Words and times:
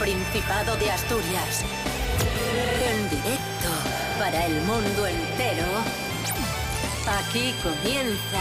Principado 0.00 0.76
de 0.76 0.90
Asturias. 0.90 1.62
En 2.82 3.10
directo 3.10 3.68
para 4.18 4.46
el 4.46 4.54
mundo 4.62 5.06
entero. 5.06 5.66
Aquí 7.06 7.54
comienza 7.62 8.40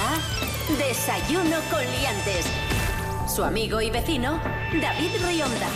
Desayuno 0.78 1.58
con 1.70 1.82
Liantes. 1.82 2.46
Su 3.28 3.44
amigo 3.44 3.82
y 3.82 3.90
vecino, 3.90 4.40
David 4.82 5.12
Rionda. 5.28 5.68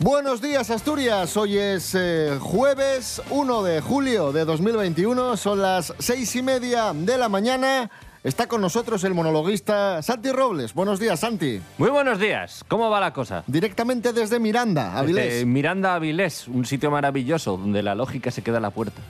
Buenos 0.00 0.42
días 0.42 0.68
Asturias, 0.70 1.36
hoy 1.36 1.58
es 1.58 1.94
eh, 1.94 2.36
jueves 2.40 3.22
1 3.30 3.62
de 3.62 3.80
julio 3.80 4.32
de 4.32 4.44
2021, 4.44 5.36
son 5.36 5.62
las 5.62 5.94
seis 6.00 6.34
y 6.34 6.42
media 6.42 6.92
de 6.92 7.16
la 7.16 7.28
mañana. 7.28 7.88
Está 8.24 8.46
con 8.46 8.60
nosotros 8.60 9.02
el 9.02 9.14
monologuista 9.14 10.00
Santi 10.00 10.30
Robles. 10.30 10.74
Buenos 10.74 11.00
días, 11.00 11.18
Santi. 11.18 11.60
Muy 11.76 11.90
buenos 11.90 12.20
días. 12.20 12.64
¿Cómo 12.68 12.88
va 12.88 13.00
la 13.00 13.12
cosa? 13.12 13.42
Directamente 13.48 14.12
desde 14.12 14.38
Miranda, 14.38 14.96
Avilés. 14.96 15.32
Desde 15.32 15.46
Miranda 15.46 15.96
Avilés, 15.96 16.46
un 16.46 16.64
sitio 16.64 16.92
maravilloso 16.92 17.56
donde 17.56 17.82
la 17.82 17.96
lógica 17.96 18.30
se 18.30 18.42
queda 18.42 18.58
a 18.58 18.60
la 18.60 18.70
puerta. 18.70 19.02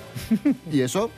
¿Y 0.72 0.80
eso? 0.80 1.10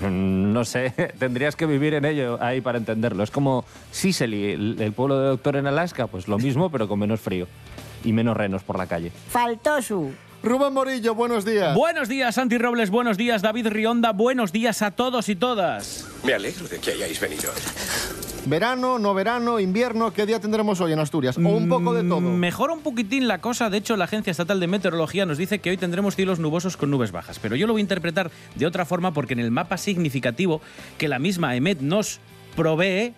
Mm, 0.00 0.52
No 0.54 0.64
sé, 0.64 0.90
tendrías 1.18 1.56
que 1.56 1.66
vivir 1.66 1.92
en 1.92 2.06
ello 2.06 2.38
ahí 2.42 2.62
para 2.62 2.78
entenderlo. 2.78 3.22
Es 3.22 3.30
como 3.30 3.66
Sicily, 3.90 4.52
el, 4.52 4.76
el 4.80 4.92
pueblo 4.94 5.20
de 5.20 5.28
Doctor 5.28 5.56
en 5.56 5.66
Alaska, 5.66 6.06
pues 6.06 6.26
lo 6.26 6.38
mismo, 6.38 6.70
pero 6.70 6.88
con 6.88 6.98
menos 6.98 7.20
frío 7.20 7.48
y 8.02 8.14
menos 8.14 8.34
renos 8.34 8.62
por 8.62 8.78
la 8.78 8.86
calle. 8.86 9.12
Faltó 9.28 9.82
su. 9.82 10.10
Rubén 10.42 10.72
Morillo, 10.72 11.14
buenos 11.14 11.44
días. 11.44 11.74
Buenos 11.74 12.08
días, 12.08 12.34
Santi 12.34 12.58
Robles. 12.58 12.90
Buenos 12.90 13.16
días, 13.16 13.42
David 13.42 13.68
Rionda. 13.68 14.12
Buenos 14.12 14.50
días 14.50 14.82
a 14.82 14.90
todos 14.90 15.28
y 15.28 15.36
todas. 15.36 16.06
Me 16.24 16.34
alegro 16.34 16.66
de 16.66 16.80
que 16.80 16.90
hayáis 16.90 17.20
venido. 17.20 17.52
Verano, 18.46 18.98
no 18.98 19.14
verano, 19.14 19.60
invierno, 19.60 20.12
¿qué 20.12 20.26
día 20.26 20.40
tendremos 20.40 20.80
hoy 20.80 20.92
en 20.92 20.98
Asturias? 20.98 21.36
O 21.38 21.40
un 21.40 21.68
poco 21.68 21.94
de 21.94 22.02
todo. 22.02 22.20
Mm, 22.20 22.38
Mejora 22.40 22.72
un 22.72 22.80
poquitín 22.80 23.28
la 23.28 23.40
cosa. 23.40 23.70
De 23.70 23.78
hecho, 23.78 23.96
la 23.96 24.06
Agencia 24.06 24.32
Estatal 24.32 24.58
de 24.58 24.66
Meteorología 24.66 25.26
nos 25.26 25.38
dice 25.38 25.60
que 25.60 25.70
hoy 25.70 25.76
tendremos 25.76 26.16
cielos 26.16 26.40
nubosos 26.40 26.76
con 26.76 26.90
nubes 26.90 27.12
bajas. 27.12 27.38
Pero 27.38 27.54
yo 27.54 27.68
lo 27.68 27.74
voy 27.74 27.80
a 27.80 27.84
interpretar 27.84 28.32
de 28.56 28.66
otra 28.66 28.84
forma 28.84 29.12
porque 29.12 29.34
en 29.34 29.40
el 29.40 29.52
mapa 29.52 29.76
significativo 29.76 30.60
que 30.98 31.06
la 31.06 31.20
misma 31.20 31.54
EMET 31.54 31.80
nos 31.80 32.18
provee. 32.56 33.14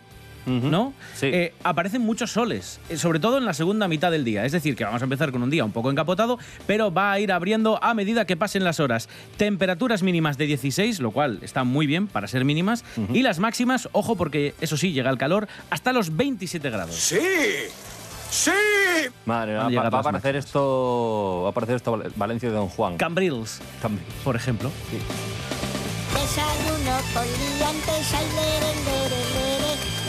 ¿No? 0.46 0.92
Sí. 1.14 1.26
Eh, 1.26 1.54
aparecen 1.62 2.02
muchos 2.02 2.30
soles, 2.32 2.78
eh, 2.90 2.96
sobre 2.98 3.18
todo 3.18 3.38
en 3.38 3.44
la 3.46 3.54
segunda 3.54 3.88
mitad 3.88 4.10
del 4.10 4.24
día. 4.24 4.44
Es 4.44 4.52
decir, 4.52 4.76
que 4.76 4.84
vamos 4.84 5.00
a 5.00 5.04
empezar 5.04 5.32
con 5.32 5.42
un 5.42 5.48
día 5.50 5.64
un 5.64 5.72
poco 5.72 5.90
encapotado, 5.90 6.38
pero 6.66 6.92
va 6.92 7.12
a 7.12 7.20
ir 7.20 7.32
abriendo 7.32 7.82
a 7.82 7.94
medida 7.94 8.24
que 8.26 8.36
pasen 8.36 8.62
las 8.64 8.78
horas. 8.80 9.08
Temperaturas 9.38 10.02
mínimas 10.02 10.36
de 10.36 10.46
16, 10.46 11.00
lo 11.00 11.12
cual 11.12 11.38
está 11.42 11.64
muy 11.64 11.86
bien 11.86 12.06
para 12.06 12.28
ser 12.28 12.44
mínimas, 12.44 12.84
y 13.12 13.22
las 13.22 13.38
máximas, 13.38 13.88
ojo, 13.92 14.16
porque 14.16 14.54
eso 14.60 14.76
sí, 14.76 14.92
llega 14.92 15.10
el 15.10 15.18
calor, 15.18 15.48
hasta 15.70 15.92
los 15.92 16.14
27 16.16 16.68
grados. 16.70 16.94
¡Sí! 16.94 17.18
¡Sí! 18.30 18.50
Madre, 19.26 19.54
va, 19.54 19.68
va 19.68 19.98
a 19.98 20.00
aparecer 20.00 20.34
esto, 20.36 21.40
va 21.42 21.48
a 21.48 21.50
aparecer 21.52 21.76
esto 21.76 21.92
Val- 21.92 22.12
Valencia 22.16 22.48
de 22.50 22.54
Don 22.56 22.68
Juan. 22.68 22.96
Cambrils, 22.96 23.60
También. 23.80 24.04
por 24.24 24.34
ejemplo. 24.36 24.70
Desayuno 26.12 26.96
con 27.12 27.24
liantes, 27.24 28.14
ay, 28.14 28.26
lere, 28.34 28.74
lere, 28.84 29.24
lere. 29.34 29.53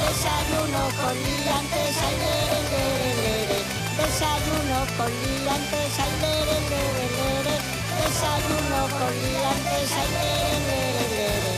Desayuno 0.06 0.81
con 1.02 1.16
liantes, 1.16 1.95
ay, 2.06 2.16
lere, 2.22 2.59
lere, 2.72 3.09
lere. 3.22 3.59
Desayuno 3.98 4.80
con 4.98 5.11
liantes, 5.11 6.00
ay, 6.00 6.14
lere, 6.22 6.58
lere, 6.70 7.06
lere. 7.17 7.56
Desayuno 8.02 8.80
con 8.99 9.14
liantes, 9.23 9.89
ay, 9.99 10.10
lere, 10.14 10.58
lere, 10.67 11.05
lere. 11.10 11.55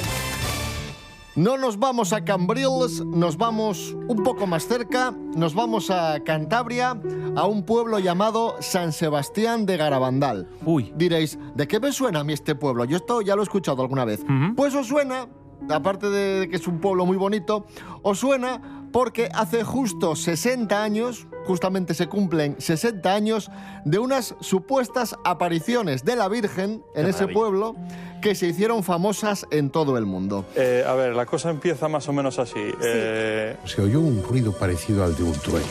No 1.36 1.58
nos 1.58 1.78
vamos 1.78 2.14
a 2.14 2.24
Cambrils, 2.26 3.06
nos 3.06 3.38
vamos 3.38 3.96
un 4.08 4.24
poco 4.24 4.48
más 4.48 4.66
cerca, 4.66 5.14
nos 5.36 5.54
vamos 5.54 5.92
a 5.92 6.20
Cantabria, 6.24 7.00
a 7.36 7.46
un 7.46 7.64
pueblo 7.64 8.00
llamado 8.00 8.56
San 8.60 8.92
Sebastián 8.92 9.68
de 9.68 9.78
Garabandal. 9.78 10.50
Uy. 10.66 10.92
Diréis, 10.96 11.38
¿de 11.54 11.68
qué 11.68 11.80
me 11.80 11.92
suena 11.92 12.22
a 12.22 12.24
mí 12.24 12.34
este 12.34 12.56
pueblo? 12.56 12.86
Yo 12.86 12.98
esto 12.98 13.22
ya 13.22 13.36
lo 13.36 13.42
he 13.42 13.44
escuchado 13.44 13.84
alguna 13.84 14.04
vez. 14.04 14.26
Pues 14.56 14.74
os 14.74 14.88
suena, 14.88 15.28
aparte 15.70 16.10
de 16.10 16.50
que 16.50 16.56
es 16.58 16.68
un 16.68 16.80
pueblo 16.80 17.06
muy 17.06 17.18
bonito, 17.18 17.66
os 18.04 18.20
suena 18.20 18.62
porque 18.92 19.30
hace 19.34 19.64
justo 19.64 20.16
60 20.16 20.82
años, 20.82 21.28
justamente 21.46 21.94
se 21.94 22.08
cumplen 22.08 22.56
60 22.58 23.14
años, 23.14 23.52
de 23.86 24.00
unas 24.00 24.34
supuestas 24.40 25.16
apariciones 25.26 26.04
de 26.06 26.16
la 26.16 26.28
Virgen 26.30 26.84
en 26.96 27.04
Qué 27.04 27.10
ese 27.10 27.22
maravilla. 27.28 27.34
pueblo 27.40 27.76
que 28.22 28.34
se 28.34 28.48
hicieron 28.48 28.84
famosas 28.84 29.46
en 29.52 29.70
todo 29.70 29.98
el 29.98 30.06
mundo. 30.06 30.46
Eh, 30.56 30.84
a 30.88 30.94
ver, 30.94 31.16
la 31.16 31.26
cosa 31.26 31.50
empieza 31.50 31.88
más 31.90 32.08
o 32.08 32.14
menos 32.14 32.40
así. 32.40 32.60
Eh, 32.82 33.58
Se 33.66 33.82
oyó 33.82 34.00
un 34.00 34.24
ruido 34.24 34.54
parecido 34.54 35.04
al 35.04 35.16
de 35.16 35.24
un 35.24 35.34
trueno. 35.34 35.66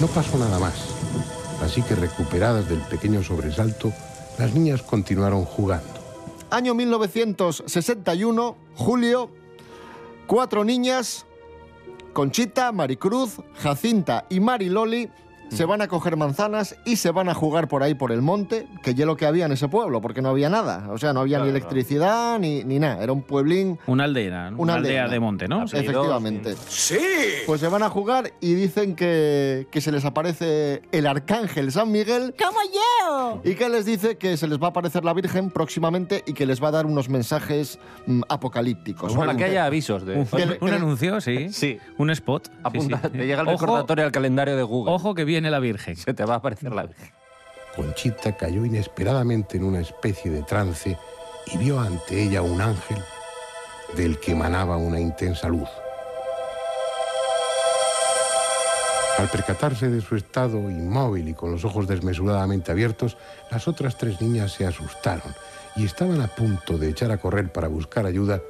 No 0.00 0.06
pasó 0.08 0.36
nada 0.38 0.58
más, 0.58 0.74
así 1.62 1.80
que 1.82 1.94
recuperadas 1.94 2.68
del 2.68 2.80
pequeño 2.80 3.22
sobresalto, 3.22 3.92
las 4.38 4.54
niñas 4.54 4.82
continuaron 4.82 5.44
jugando. 5.44 5.88
Año 6.50 6.74
1961, 6.74 8.56
julio, 8.74 9.30
cuatro 10.26 10.64
niñas, 10.64 11.24
Conchita, 12.12 12.72
Maricruz, 12.72 13.40
Jacinta 13.54 14.26
y 14.28 14.40
Mariloli, 14.40 15.10
se 15.52 15.64
van 15.64 15.82
a 15.82 15.88
coger 15.88 16.16
manzanas 16.16 16.76
y 16.84 16.96
se 16.96 17.10
van 17.10 17.28
a 17.28 17.34
jugar 17.34 17.68
por 17.68 17.82
ahí 17.82 17.94
por 17.94 18.12
el 18.12 18.22
monte, 18.22 18.66
que 18.82 18.94
ya 18.94 19.06
lo 19.06 19.16
que 19.16 19.26
había 19.26 19.46
en 19.46 19.52
ese 19.52 19.68
pueblo, 19.68 20.00
porque 20.00 20.22
no 20.22 20.28
había 20.30 20.48
nada. 20.48 20.88
O 20.90 20.98
sea, 20.98 21.12
no 21.12 21.20
había 21.20 21.38
ni 21.38 21.44
Claro, 21.44 21.56
electricidad 21.56 22.38
ni, 22.38 22.64
ni 22.64 22.78
nada. 22.78 23.02
Era 23.02 23.12
un 23.12 23.22
pueblín, 23.22 23.78
Una 23.86 24.04
aldea, 24.04 24.48
una, 24.50 24.56
Una 24.58 24.74
aldea 24.74 25.04
aldea. 25.04 25.08
de 25.08 25.20
monte, 25.20 25.48
¿no? 25.48 25.64
Efectivamente. 25.64 26.54
¡Sí! 26.68 26.98
Pues 27.46 27.60
se 27.60 27.68
van 27.68 27.82
a 27.82 27.88
jugar 27.90 28.32
y 28.40 28.54
dicen 28.54 28.94
que, 28.96 29.66
que 29.70 29.80
se 29.80 29.92
les 29.92 30.04
aparece 30.04 30.82
el 30.92 31.06
arcángel 31.06 31.70
San 31.72 31.90
Miguel 31.90 32.34
¡Como 32.38 32.58
yo! 32.72 33.40
y 33.44 33.54
que 33.54 33.68
les 33.68 33.84
dice 33.84 34.16
que 34.16 34.36
se 34.36 34.46
les 34.48 34.58
va 34.60 34.66
a 34.66 34.70
aparecer 34.70 35.04
la 35.04 35.12
Virgen 35.12 35.50
próximamente 35.50 36.22
y 36.26 36.32
que 36.32 36.46
les 36.46 36.62
va 36.62 36.68
a 36.68 36.72
dar 36.72 36.86
unos 36.86 37.08
mensajes 37.08 37.78
mm, 38.06 38.22
apocalípticos. 38.28 39.14
Bueno, 39.14 39.36
que 39.36 39.44
haya 39.44 39.64
avisos 39.66 40.04
de... 40.06 40.26
Un, 40.60 40.70
anuncio, 40.70 41.20
sí. 41.20 41.48
Sí. 41.50 41.78
Un 41.98 42.10
spot. 42.10 42.48
Apunta, 42.62 43.00
sí. 43.02 43.08
te 43.18 43.26
llega 43.26 43.42
el 43.42 43.48
Ojo- 43.48 43.60
recordatorio 43.66 44.04
al 44.04 44.12
calendario 44.12 44.56
de 44.56 44.62
Google. 44.62 44.92
Ojo 44.94 45.14
que 45.14 45.24
viene 45.24 45.41
la 45.50 45.58
Virgen. 45.58 45.96
Se 45.96 46.14
te 46.14 46.24
va 46.24 46.34
a 46.34 46.36
aparecer 46.38 46.72
la 46.72 46.84
Virgen. 46.84 47.10
Conchita 47.74 48.36
cayó 48.36 48.64
inesperadamente 48.64 49.56
en 49.56 49.64
una 49.64 49.80
especie 49.80 50.30
de 50.30 50.42
trance 50.42 50.98
y 51.46 51.58
vio 51.58 51.80
ante 51.80 52.22
ella 52.22 52.42
un 52.42 52.60
ángel 52.60 52.98
del 53.96 54.18
que 54.18 54.32
emanaba 54.32 54.76
una 54.76 55.00
intensa 55.00 55.48
luz. 55.48 55.68
Al 59.18 59.28
percatarse 59.28 59.88
de 59.88 60.00
su 60.00 60.16
estado 60.16 60.58
inmóvil 60.70 61.28
y 61.28 61.34
con 61.34 61.52
los 61.52 61.64
ojos 61.64 61.86
desmesuradamente 61.86 62.72
abiertos, 62.72 63.16
las 63.50 63.68
otras 63.68 63.96
tres 63.96 64.20
niñas 64.20 64.52
se 64.52 64.66
asustaron 64.66 65.34
y 65.76 65.84
estaban 65.84 66.20
a 66.20 66.28
punto 66.28 66.76
de 66.76 66.90
echar 66.90 67.10
a 67.10 67.18
correr 67.18 67.52
para 67.52 67.68
buscar 67.68 68.06
ayuda 68.06 68.40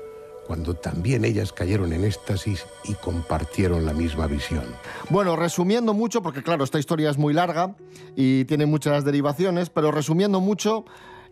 cuando 0.47 0.75
también 0.75 1.25
ellas 1.25 1.53
cayeron 1.53 1.93
en 1.93 2.05
éxtasis 2.05 2.65
y 2.85 2.95
compartieron 2.95 3.87
la 3.87 3.93
misma 3.93 4.27
visión. 4.27 4.65
Bueno, 5.11 5.37
resumiendo 5.37 5.95
mucho, 5.95 6.23
porque 6.23 6.43
claro, 6.43 6.65
esta 6.65 6.79
historia 6.79 7.11
es 7.11 7.19
muy 7.19 7.33
larga 7.33 7.75
y 8.17 8.45
tiene 8.45 8.67
muchas 8.67 9.05
derivaciones, 9.05 9.71
pero 9.71 9.91
resumiendo 9.91 10.41
mucho, 10.41 10.85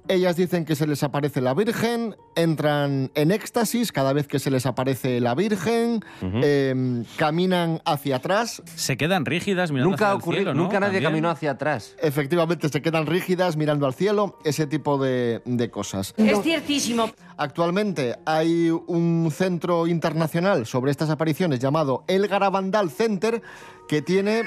ellas 0.08 0.36
dicen 0.36 0.64
que 0.64 0.74
se 0.76 0.86
les 0.86 1.02
aparece 1.02 1.40
la 1.40 1.54
Virgen, 1.54 2.16
entran 2.34 3.10
en 3.14 3.30
éxtasis 3.30 3.92
cada 3.92 4.12
vez 4.12 4.26
que 4.26 4.38
se 4.38 4.50
les 4.50 4.66
aparece 4.66 5.20
la 5.20 5.34
Virgen, 5.34 6.00
eh, 6.22 7.04
caminan 7.16 7.80
hacia 7.84 8.16
atrás, 8.16 8.62
Se 8.74 8.96
quedan 8.96 9.24
rígidas 9.24 9.70
mirando 9.70 9.90
Nunca 9.90 10.06
ha 10.06 10.08
hacia 10.08 10.16
el 10.16 10.22
ocurrido, 10.22 10.42
cielo, 10.44 10.54
¿no? 10.54 10.62
nunca 10.64 10.80
nadie 10.80 10.94
También. 10.94 11.10
caminó 11.12 11.30
hacia 11.30 11.50
atrás. 11.52 11.94
efectivamente 12.00 12.68
se 12.68 12.82
quedan 12.82 13.06
rígidas 13.06 13.56
mirando 13.56 13.86
al 13.86 13.94
cielo, 13.94 14.38
ese 14.44 14.66
tipo 14.66 14.98
de, 14.98 15.42
de 15.44 15.70
cosas. 15.70 16.14
Es 16.16 16.42
ciertísimo. 16.42 17.10
Actualmente 17.36 18.16
hay 18.26 18.70
un 18.70 19.30
centro 19.32 19.86
internacional 19.86 20.66
sobre 20.66 20.90
estas 20.90 21.10
apariciones 21.10 21.58
llamado 21.60 22.04
El 22.06 22.26
Garabandal 22.28 22.90
Center 22.90 23.42
que 23.88 24.02
tiene 24.02 24.42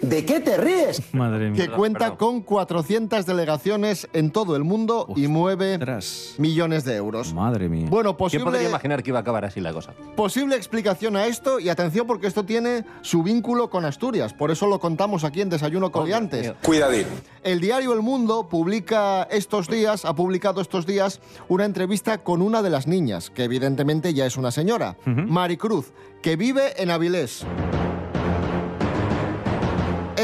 ¿De 0.00 0.24
qué 0.26 0.40
te 0.40 0.56
ríes? 0.56 1.14
Madre 1.14 1.50
mía. 1.50 1.64
que 1.64 1.70
cuenta 1.72 1.98
perdón. 2.10 2.16
con 2.16 2.40
400 2.42 3.24
delegaciones 3.26 4.08
en 4.12 4.30
todo 4.30 4.56
el 4.56 4.64
mundo 4.64 5.06
y 5.16 5.28
mueve 5.28 5.78
millones 6.38 6.84
de 6.84 6.96
euros. 6.96 7.32
Madre 7.32 7.68
mía. 7.68 7.86
Bueno, 7.88 8.16
¿Quién 8.16 8.42
podría 8.42 8.44
posible, 8.44 8.68
imaginar 8.68 9.02
que 9.02 9.10
iba 9.10 9.18
a 9.18 9.22
acabar 9.22 9.44
así 9.44 9.60
la 9.60 9.72
cosa? 9.72 9.94
posible 10.16 10.56
explicación 10.56 11.16
a 11.16 11.26
esto 11.26 11.58
y 11.60 11.68
atención 11.68 12.06
porque 12.06 12.26
esto 12.26 12.44
tiene 12.44 12.84
su 13.02 13.22
vínculo 13.22 13.70
con 13.70 13.84
Asturias, 13.84 14.34
por 14.34 14.50
eso 14.50 14.66
lo 14.66 14.78
contamos 14.78 15.24
aquí 15.24 15.40
en 15.40 15.48
Desayuno 15.48 15.90
Coliantes. 15.90 16.42
mío. 16.42 16.54
Cuidadín. 16.62 17.06
El 17.42 17.60
diario 17.60 17.92
El 17.92 18.02
Mundo 18.02 18.48
publica 18.48 19.22
estos 19.30 19.68
días, 19.68 20.04
ha 20.04 20.14
publicado 20.14 20.60
estos 20.60 20.86
días 20.86 21.20
una 21.48 21.64
entrevista 21.64 22.18
con 22.18 22.42
una 22.42 22.62
de 22.62 22.70
las 22.70 22.86
niñas, 22.86 23.30
que 23.30 23.44
evidentemente 23.44 24.12
ya 24.14 24.26
es 24.26 24.36
una 24.36 24.50
señora, 24.50 24.96
Maricruz, 25.06 25.92
que 26.22 26.36
vive 26.36 26.82
en 26.82 26.90
Avilés. 26.90 27.44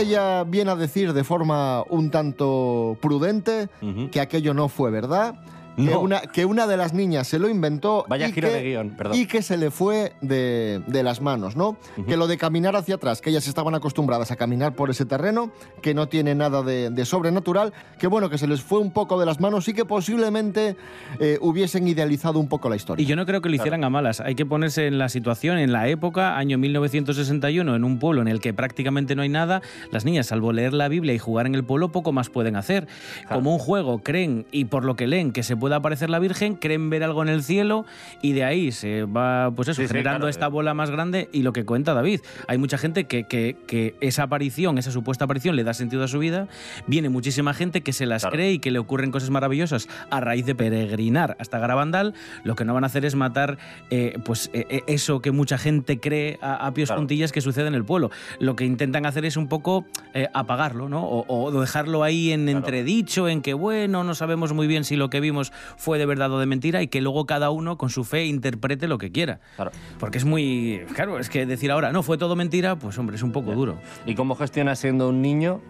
Ella 0.01 0.45
viene 0.45 0.71
a 0.71 0.77
decir 0.77 1.13
de 1.13 1.25
forma 1.25 1.85
un 1.91 2.11
tanto 2.11 2.97
prudente 3.03 3.69
que 4.11 4.21
aquello 4.21 4.55
no 4.55 4.69
fue 4.71 4.91
verdad, 4.91 5.35
que, 5.77 5.83
No. 5.83 6.01
una, 6.01 6.21
que 6.23 6.45
una 6.45 6.67
de 6.67 6.77
las 6.77 6.93
niñas 6.93 7.27
se 7.29 7.39
lo 7.39 7.49
inventó 7.49 8.05
Vaya 8.09 8.29
y 8.29 8.33
giro 8.33 8.49
que, 8.49 8.55
de 8.55 8.63
guion, 8.63 8.91
perdón. 8.91 9.17
y 9.17 9.27
que 9.27 9.43
se 9.43 9.57
le 9.57 9.71
fue 9.71 10.13
de, 10.21 10.83
de 10.87 11.03
las 11.03 11.21
manos, 11.21 11.57
¿no? 11.57 11.77
Que 12.07 12.17
lo 12.17 12.27
de 12.27 12.37
caminar 12.39 12.77
hacia 12.77 12.97
atrás, 12.97 13.21
que 13.21 13.31
ellas 13.31 13.47
estaban 13.49 13.75
acostumbradas 13.75 14.31
a 14.31 14.37
caminar 14.37 14.75
por 14.75 14.91
ese 14.91 15.05
terreno, 15.05 15.51
que 15.83 15.95
no 15.95 16.09
tiene 16.09 16.35
nada 16.35 16.63
de, 16.63 16.91
de 16.91 17.05
sobrenatural, 17.05 17.73
que 17.99 18.07
bueno, 18.07 18.31
que 18.31 18.39
se 18.39 18.47
les 18.47 18.63
fue 18.63 18.79
un 18.81 18.91
poco 18.93 19.19
de 19.19 19.27
las 19.27 19.41
manos 19.41 19.69
y 19.69 19.73
que 19.75 19.85
posiblemente 19.85 20.77
eh, 21.19 21.39
hubiesen 21.41 21.87
idealizado 21.89 22.39
un 22.39 22.49
poco 22.49 22.69
la 22.69 22.77
historia. 22.77 23.03
Y 23.03 23.07
yo 23.07 23.17
no 23.17 23.27
creo 23.27 23.41
que 23.41 23.49
lo 23.49 23.55
hicieran 23.57 23.85
a 23.85 23.91
malas. 23.91 24.21
Hay 24.21 24.35
que 24.35 24.47
ponerse 24.47 24.87
en 24.87 24.99
la 24.99 25.09
situación, 25.09 25.59
en 25.59 25.73
la 25.73 25.89
época, 25.89 26.37
año 26.37 26.59
1961, 26.59 27.75
en 27.77 27.85
un 27.85 27.99
pueblo 27.99 28.23
en 28.23 28.29
el 28.29 28.41
que 28.41 28.53
prácticamente 28.55 29.15
no 29.15 29.23
hay 29.23 29.29
nada. 29.29 29.63
Las 29.91 30.05
niñas, 30.05 30.27
salvo 30.27 30.53
leer 30.53 30.73
la 30.73 30.89
Biblia 30.89 31.15
y 31.15 31.19
jugar 31.19 31.47
en 31.47 31.55
el 31.55 31.65
pueblo, 31.65 31.91
poco 31.93 32.13
más 32.13 32.29
pueden 32.31 32.57
hacer. 32.57 32.87
Como 33.29 33.53
un 33.53 33.59
juego, 33.59 33.99
creen, 34.03 34.47
y 34.53 34.67
por 34.67 34.85
lo 34.85 34.97
que 34.97 35.07
leen, 35.07 35.33
que 35.33 35.43
se 35.43 35.55
puede 35.61 35.77
aparecer 35.77 36.11
la 36.11 36.19
Virgen, 36.19 36.57
creen 36.57 36.91
ver 36.91 37.05
algo 37.05 37.23
en 37.23 37.29
el 37.29 37.43
cielo 37.45 37.85
y 38.23 38.33
de 38.33 38.43
ahí 38.45 38.73
se 38.73 39.05
va, 39.05 39.53
pues 39.55 39.69
eso, 39.69 39.81
Sí, 39.81 39.87
sí, 39.87 39.89
generando 39.89 40.21
claro. 40.21 40.29
esta 40.31 40.49
bola 40.49 40.75
más 40.75 40.91
grande. 40.91 41.29
Y 41.33 41.43
lo 41.43 41.53
que 41.53 41.65
cuenta 41.65 41.95
David, 41.95 42.21
hay 42.49 42.59
mucha 42.59 42.79
gente 42.79 43.05
que, 43.05 43.25
que- 43.25 43.57
que 43.69 43.95
esa 44.01 44.25
aparición, 44.25 44.79
esa 44.79 44.91
supuesta 44.91 45.27
aparición, 45.27 45.55
le 45.57 45.63
da 45.65 45.75
sentido 45.75 46.03
a 46.03 46.09
su 46.09 46.19
vida. 46.19 46.49
Viene 46.87 47.09
muchísima 47.11 47.55
gente 47.55 47.83
que 47.83 47.93
se 47.93 48.07
las 48.07 48.23
Claro. 48.23 48.35
cree 48.35 48.53
y 48.53 48.59
que 48.59 48.71
le 48.71 48.79
ocurren 48.81 49.11
cosas 49.13 49.31
maravillosas 49.31 49.89
a 50.11 50.21
raíz 50.21 50.47
de 50.47 50.55
peregrinar 50.55 51.37
hasta 51.39 51.59
Garabandal. 51.59 52.15
Lo 52.45 52.55
que 52.57 52.65
no 52.65 52.75
van 52.75 52.85
a 52.85 52.87
hacer 52.89 53.05
es 53.05 53.15
matar 53.15 53.59
eh, 53.91 54.19
pues 54.25 54.51
eh, 54.53 54.67
eh, 54.71 54.83
eso 54.87 55.21
que 55.21 55.31
mucha 55.31 55.59
gente 55.59 56.01
cree 56.01 56.39
a, 56.43 56.67
a 56.67 56.73
pies 56.75 56.89
Claro. 56.89 57.03
juntillas 57.03 57.31
que 57.33 57.41
sucede 57.41 57.69
en 57.69 57.75
el 57.75 57.85
pueblo. 57.85 58.11
Lo 58.39 58.57
que 58.57 58.65
intentan 58.65 59.05
hacer 59.07 59.25
es 59.25 59.37
un 59.37 59.49
poco 59.49 59.85
eh, 60.15 60.29
apagarlo, 60.33 60.89
¿no? 60.89 61.05
O, 61.05 61.25
o 61.29 61.61
dejarlo 61.61 62.03
ahí 62.03 62.33
en 62.33 62.49
entredicho, 62.49 63.29
en 63.29 63.43
que 63.43 63.53
bueno, 63.55 64.03
no 64.05 64.15
sabemos 64.15 64.53
muy 64.53 64.67
bien 64.67 64.85
si 64.85 64.97
lo 64.97 65.11
que 65.11 65.21
vimos 65.21 65.50
fue 65.77 65.99
de 65.99 66.07
verdad 66.07 66.33
o 66.33 66.39
de 66.39 66.47
mentira 66.47 66.83
y 66.83 66.89
que 66.89 67.01
luego 67.01 67.27
cada 67.27 67.51
uno 67.51 67.79
con 67.79 67.91
su 67.91 68.05
fe 68.05 68.27
interprete 68.27 68.89
lo 68.89 68.99
que 68.99 69.13
quiera. 69.13 69.41
Claro. 69.57 69.73
Porque 69.99 70.19
es 70.19 70.25
muy. 70.25 70.83
Claro, 70.95 71.19
es 71.19 71.29
que 71.29 71.47
decir 71.47 71.71
ahora, 71.71 71.93
no, 71.93 72.03
fue 72.03 72.19
todo 72.19 72.37
mentira, 72.37 72.77
pues 72.77 72.99
hombre, 72.99 73.17
es 73.17 73.23
un 73.23 73.33
poco 73.33 73.53
duro. 73.53 73.79
¿Y 74.07 74.15
cómo 74.15 74.35
gestionas 74.35 74.79
siendo 74.79 75.09
un 75.09 75.23
niño? 75.23 75.61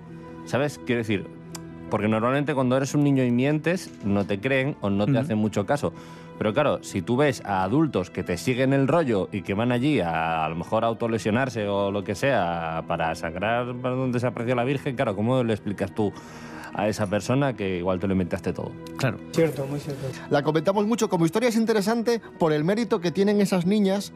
¿Sabes? 0.47 0.81
Quiero 0.85 1.01
decir, 1.01 1.27
porque 1.91 2.09
normalmente 2.09 2.55
cuando 2.55 2.77
eres 2.77 2.95
un 2.95 3.05
niño 3.05 3.25
y 3.25 3.31
mientes, 3.31 3.91
no 4.05 4.25
te 4.25 4.41
creen 4.41 4.77
o 4.81 4.91
no 4.91 5.07
te 5.07 5.19
hacen 5.19 5.39
mucho 5.39 5.67
caso. 5.67 5.93
Pero 6.39 6.55
claro, 6.55 6.83
si 6.83 7.03
tú 7.03 7.19
ves 7.19 7.43
a 7.45 7.63
adultos 7.65 8.09
que 8.09 8.23
te 8.23 8.39
siguen 8.39 8.73
el 8.73 8.89
rollo 8.89 9.29
y 9.31 9.43
que 9.43 9.53
van 9.53 9.73
allí 9.73 10.01
a 10.01 10.47
a 10.47 10.49
lo 10.49 10.57
mejor 10.57 10.85
a 10.85 10.87
autolesionarse 10.87 11.69
o 11.69 11.91
lo 11.91 12.03
que 12.03 12.15
sea 12.15 12.83
para 12.89 13.15
sangrar 13.15 13.75
para 13.75 13.95
donde 13.95 14.21
se 14.21 14.27
apreció 14.27 14.55
la 14.55 14.65
Virgen, 14.65 14.97
claro, 14.97 15.15
¿cómo 15.15 15.45
le 15.45 15.53
explicas 15.53 15.95
tú 15.95 16.15
a 16.75 16.89
esa 16.89 17.07
persona 17.09 17.55
que 17.55 17.79
igual 17.79 17.99
te 18.01 18.07
lo 18.07 18.13
inventaste 18.13 18.53
todo? 18.53 18.73
Claro. 18.97 19.19
Cierto, 19.33 19.67
muy 19.67 19.81
cierto. 19.81 20.07
La 20.31 20.43
comentamos 20.43 20.87
mucho 20.87 21.09
como 21.09 21.25
historia 21.27 21.49
es 21.49 21.57
interesante 21.57 22.21
por 22.39 22.53
el 22.53 22.65
mérito 22.65 23.01
que 23.01 23.11
tienen 23.11 23.41
esas 23.41 23.67
niñas 23.67 24.13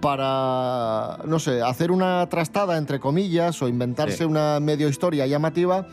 para, 0.00 1.18
no 1.26 1.38
sé, 1.38 1.62
hacer 1.62 1.90
una 1.90 2.26
trastada, 2.28 2.76
entre 2.78 3.00
comillas, 3.00 3.60
o 3.62 3.68
inventarse 3.68 4.18
Sí. 4.18 4.24
una 4.24 4.60
medio 4.60 4.88
historia 4.88 5.26
llamativa 5.26 5.86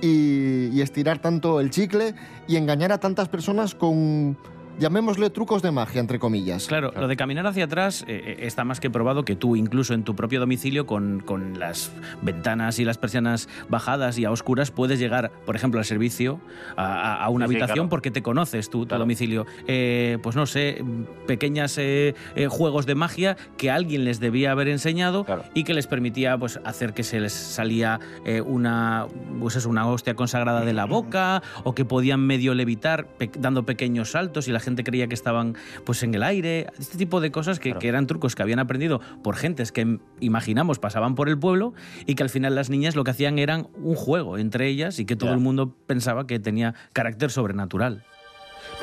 y, 0.00 0.68
y 0.68 0.80
estirar 0.80 1.18
tanto 1.20 1.60
el 1.60 1.70
chicle 1.70 2.14
y 2.48 2.56
engañar 2.56 2.90
a 2.92 2.98
tantas 2.98 3.28
personas 3.28 3.74
con, 3.74 4.36
llamémosle, 4.78 5.30
trucos 5.30 5.62
de 5.62 5.70
magia, 5.70 6.00
entre 6.00 6.18
comillas. 6.18 6.66
Claro, 6.66 6.92
lo 6.94 7.08
de 7.08 7.16
caminar 7.16 7.46
hacia 7.46 7.64
atrás 7.64 8.04
eh, 8.08 8.22
eh, 8.24 8.46
está 8.46 8.64
más 8.64 8.80
que 8.80 8.90
probado 8.90 9.24
que 9.24 9.36
tú, 9.36 9.56
incluso 9.56 9.94
en 9.94 10.04
tu 10.04 10.14
propio 10.16 10.40
domicilio, 10.40 10.86
con, 10.86 11.20
con 11.20 11.58
las 11.58 11.92
ventanas 12.22 12.78
y 12.78 12.84
las 12.84 12.98
persianas 12.98 13.48
bajadas 13.68 14.18
y 14.18 14.24
a 14.24 14.30
oscuras, 14.30 14.70
puedes 14.70 14.98
llegar, 14.98 15.30
por 15.46 15.56
ejemplo, 15.56 15.80
al 15.80 15.84
servicio, 15.86 16.40
a, 16.76 16.84
a- 17.14 17.24
a 17.24 17.28
una 17.28 17.46
Sí, 17.46 17.50
sí, 17.50 17.56
habitación, 17.56 17.74
claro. 17.76 17.88
porque 17.90 18.10
te 18.10 18.22
conoces 18.22 18.70
tú, 18.70 18.80
tu 18.80 18.88
Claro. 18.88 19.00
domicilio. 19.02 19.46
Eh, 19.66 20.18
pues 20.22 20.36
no 20.36 20.46
sé, 20.46 20.82
pequeñas 21.26 21.76
eh, 21.78 22.14
eh, 22.36 22.46
juegos 22.48 22.86
de 22.86 22.94
magia 22.94 23.36
que 23.56 23.70
alguien 23.70 24.04
les 24.04 24.20
debía 24.20 24.52
haber 24.52 24.68
enseñado 24.68 25.24
Claro. 25.24 25.44
y 25.54 25.64
que 25.64 25.74
les 25.74 25.86
permitía 25.86 26.38
pues, 26.38 26.60
hacer 26.64 26.94
que 26.94 27.02
se 27.02 27.20
les 27.20 27.32
salía 27.32 28.00
eh, 28.24 28.40
una, 28.40 29.06
pues 29.40 29.56
eso, 29.56 29.68
una 29.68 29.86
hostia 29.86 30.14
consagrada 30.14 30.64
de 30.64 30.72
la 30.72 30.84
boca 30.86 31.42
o 31.64 31.74
que 31.74 31.84
podían 31.84 32.20
medio 32.20 32.54
levitar 32.54 33.06
pe- 33.06 33.30
dando 33.38 33.64
pequeños 33.64 34.10
saltos 34.12 34.48
y 34.48 34.52
la 34.52 34.59
gente 34.60 34.84
creía 34.84 35.06
que 35.08 35.14
estaban 35.14 35.56
pues, 35.84 36.02
en 36.02 36.14
el 36.14 36.22
aire. 36.22 36.68
Este 36.78 36.98
tipo 36.98 37.20
de 37.20 37.30
cosas 37.30 37.58
que, 37.58 37.70
Claro. 37.70 37.80
que 37.80 37.88
eran 37.88 38.06
trucos 38.06 38.34
que 38.34 38.42
habían 38.42 38.58
aprendido 38.58 39.00
por 39.22 39.36
gentes 39.36 39.72
que 39.72 39.98
imaginamos 40.20 40.78
pasaban 40.78 41.14
por 41.14 41.28
el 41.28 41.38
pueblo 41.38 41.74
y 42.06 42.14
que 42.14 42.22
al 42.22 42.30
final 42.30 42.54
las 42.54 42.70
niñas 42.70 42.96
lo 42.96 43.04
que 43.04 43.10
hacían 43.12 43.38
eran 43.38 43.68
un 43.74 43.94
juego 43.94 44.38
entre 44.38 44.66
ellas 44.68 44.98
y 44.98 45.04
que 45.04 45.16
todo 45.16 45.32
el 45.32 45.38
mundo 45.38 45.74
pensaba 45.86 46.26
que 46.26 46.38
tenía 46.38 46.74
carácter 46.92 47.30
sobrenatural. 47.30 48.04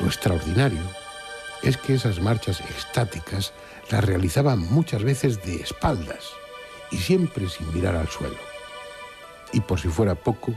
Lo 0.00 0.06
extraordinario 0.06 0.80
es 1.62 1.76
que 1.76 1.94
esas 1.94 2.20
marchas 2.20 2.60
extáticas 2.60 3.52
las 3.90 4.04
realizaban 4.04 4.60
muchas 4.72 5.02
veces 5.02 5.42
de 5.44 5.56
espaldas 5.56 6.24
y 6.90 6.96
siempre 6.96 7.48
sin 7.48 7.72
mirar 7.74 7.96
al 7.96 8.08
suelo. 8.08 8.36
Y 9.52 9.60
por 9.60 9.80
si 9.80 9.88
fuera 9.88 10.14
poco, 10.14 10.52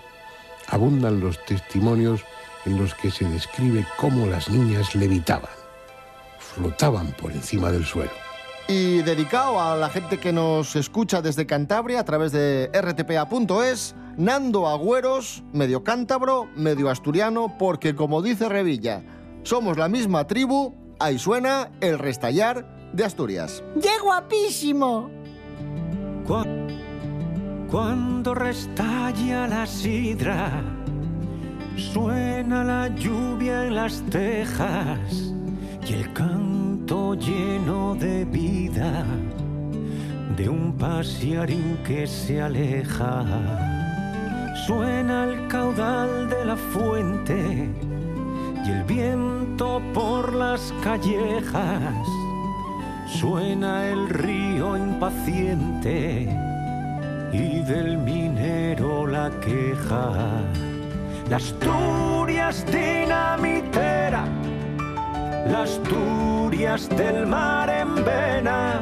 abundan 0.68 1.20
los 1.20 1.44
testimonios 1.46 2.22
en 2.66 2.78
los 2.78 2.94
que 2.96 3.12
se 3.12 3.26
describe 3.26 3.86
cómo 3.98 4.28
las 4.28 4.50
niñas 4.50 4.96
levitaban, 4.96 5.50
flotaban 6.40 7.12
por 7.14 7.32
encima 7.32 7.72
del 7.72 7.86
suelo. 7.86 8.12
Y 8.68 9.02
dedicado 9.02 9.60
a 9.60 9.76
la 9.76 9.90
gente 9.90 10.20
que 10.20 10.32
nos 10.32 10.76
escucha 10.76 11.22
desde 11.22 11.46
Cantabria 11.46 12.00
a 12.00 12.06
través 12.06 12.32
de 12.32 12.70
rtpa.es, 12.74 13.96
Nando 14.18 14.68
Agüeros, 14.68 15.44
medio 15.52 15.84
cántabro, 15.84 16.48
medio 16.56 16.90
asturiano, 16.90 17.58
porque 17.58 17.96
como 17.96 18.22
dice 18.22 18.48
Revilla, 18.48 19.04
somos 19.44 19.78
la 19.78 19.88
misma 19.88 20.28
tribu, 20.28 20.74
ahí 21.00 21.18
suena 21.18 21.72
el 21.82 21.98
restallar 21.98 22.66
de 22.94 23.04
Asturias. 23.04 23.64
¡Qué 23.82 24.00
guapísimo! 24.02 25.10
Cuando 27.70 28.34
restalla 28.34 29.48
la 29.48 29.66
sidra, 29.66 30.62
suena 31.78 32.64
la 32.64 32.88
lluvia 32.90 33.68
en 33.68 33.76
las 33.76 34.02
tejas 34.10 35.34
y 35.88 35.94
el 35.94 36.14
canto 36.14 37.16
lleno 37.16 37.96
de 37.96 38.26
vida 38.26 39.06
de 40.36 40.50
un 40.50 40.74
pasiarín 40.78 41.78
que 41.86 42.08
se 42.08 42.42
aleja. 42.42 43.26
Suena 44.66 45.26
el 45.26 45.48
caudal 45.48 46.30
de 46.30 46.46
la 46.46 46.56
fuente 46.56 47.70
y 48.66 48.70
el 48.70 48.84
viento 48.84 49.82
por 49.94 50.34
las 50.34 50.74
callejas. 50.84 52.08
Suena 53.08 53.88
el 53.88 54.10
río 54.10 54.78
impaciente 54.78 56.30
y 57.34 57.60
del 57.62 57.98
minero 57.98 59.08
la 59.08 59.30
queja. 59.42 60.71
La 61.32 61.38
Asturias 61.38 62.66
dinamitera, 62.66 64.26
la 65.48 65.62
Asturias 65.62 66.90
del 66.90 67.26
mar 67.26 67.70
en 67.70 67.96
vena, 68.04 68.82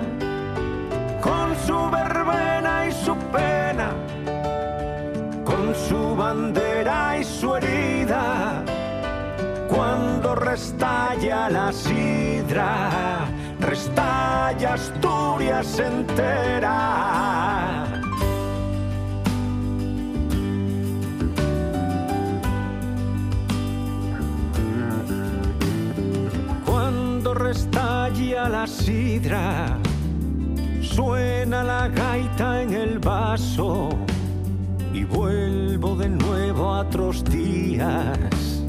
con 1.22 1.56
su 1.68 1.78
verbena 1.92 2.88
y 2.88 2.92
su 2.92 3.16
pena, 3.32 3.92
con 5.46 5.76
su 5.76 6.16
bandera 6.16 7.20
y 7.20 7.24
su 7.24 7.56
herida. 7.56 8.64
Cuando 9.68 10.34
restalla 10.34 11.52
la 11.52 11.72
sidra, 11.72 13.28
restalla 13.60 14.74
Asturias 14.74 15.78
entera. 15.78 17.69
La 28.48 28.68
sidra, 28.68 29.78
suena 30.82 31.64
la 31.64 31.88
gaita 31.90 32.62
en 32.62 32.74
el 32.74 33.00
vaso 33.00 33.90
y 34.94 35.04
vuelvo 35.04 35.96
de 35.96 36.10
nuevo 36.10 36.70
a 36.70 36.80
otros 36.82 37.24
días, 37.26 38.64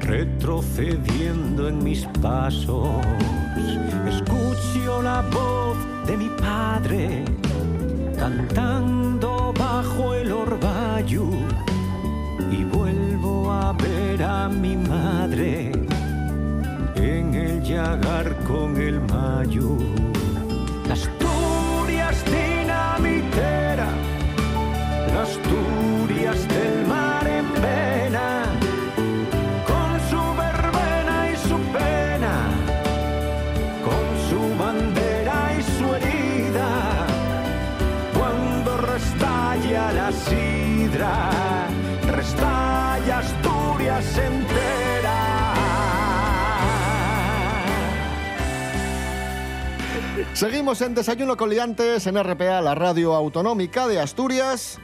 retrocediendo 0.00 1.68
en 1.68 1.82
mis 1.82 2.06
pasos. 2.22 2.88
Escucho 4.08 5.02
la 5.02 5.22
voz 5.22 5.76
de 6.06 6.16
mi 6.16 6.28
padre 6.40 7.24
cantando 8.18 9.52
bajo 9.58 10.14
el 10.14 10.32
orvallo 10.32 11.26
y 12.50 12.64
vuelvo 12.64 13.52
a 13.52 13.72
ver 13.72 14.22
a 14.22 14.48
mi 14.48 14.76
madre 14.76 15.83
naufragar 17.74 18.36
con 18.46 18.76
el 18.76 19.00
mayo. 19.00 19.76
Asturias 20.90 22.24
dinamitera, 22.24 23.88
la 25.12 25.22
Asturias 25.22 26.48
del 26.48 26.86
mar 26.86 27.26
en 27.26 27.48
pena, 27.62 28.44
con 29.66 29.90
su 30.10 30.22
verbena 30.42 31.16
y 31.32 31.36
su 31.48 31.58
pena, 31.78 32.34
con 33.88 34.04
su 34.28 34.40
bandera 34.62 35.36
y 35.58 35.62
su 35.76 35.94
herida, 35.94 37.06
cuando 38.16 38.76
restalla 38.76 39.92
la 39.92 40.12
sidra, 40.12 41.30
restalla 42.06 43.18
Asturias 43.18 44.18
en 44.18 44.53
Seguimos 50.44 50.82
en 50.82 50.94
Desayuno 50.94 51.38
con 51.38 51.48
Liantes 51.48 52.06
en 52.06 52.22
RPA, 52.22 52.60
la 52.60 52.74
radio 52.74 53.14
autonómica 53.14 53.88
de 53.88 53.98
Asturias. 53.98 54.78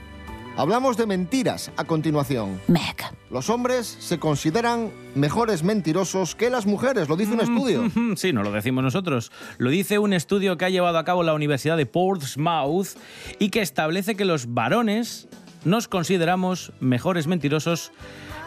Hablamos 0.57 0.97
de 0.97 1.05
mentiras 1.05 1.71
a 1.77 1.85
continuación. 1.85 2.59
Meg. 2.67 2.97
Los 3.31 3.51
hombres 3.51 3.95
se 4.01 4.19
consideran 4.19 4.91
mejores 5.15 5.63
mentirosos 5.63 6.35
que 6.35 6.49
las 6.49 6.65
mujeres, 6.65 7.11
lo 7.11 7.17
dice 7.17 7.35
un 7.35 7.43
estudio. 7.43 7.91
Sí, 8.17 8.33
no 8.33 8.43
lo 8.43 8.53
decimos 8.53 8.83
nosotros. 8.83 9.31
Lo 9.59 9.69
dice 9.69 9.99
un 9.99 10.15
estudio 10.15 10.57
que 10.57 10.65
ha 10.65 10.71
llevado 10.71 10.97
a 10.97 11.05
cabo 11.05 11.23
la 11.25 11.35
Universidad 11.35 11.77
de 11.77 11.85
Portsmouth 11.85 12.97
y 13.39 13.51
que 13.51 13.61
establece 13.61 14.15
que 14.15 14.25
los 14.25 14.55
varones 14.55 15.29
nos 15.67 15.89
consideramos 15.89 16.73
mejores 16.81 17.27
mentirosos 17.27 17.93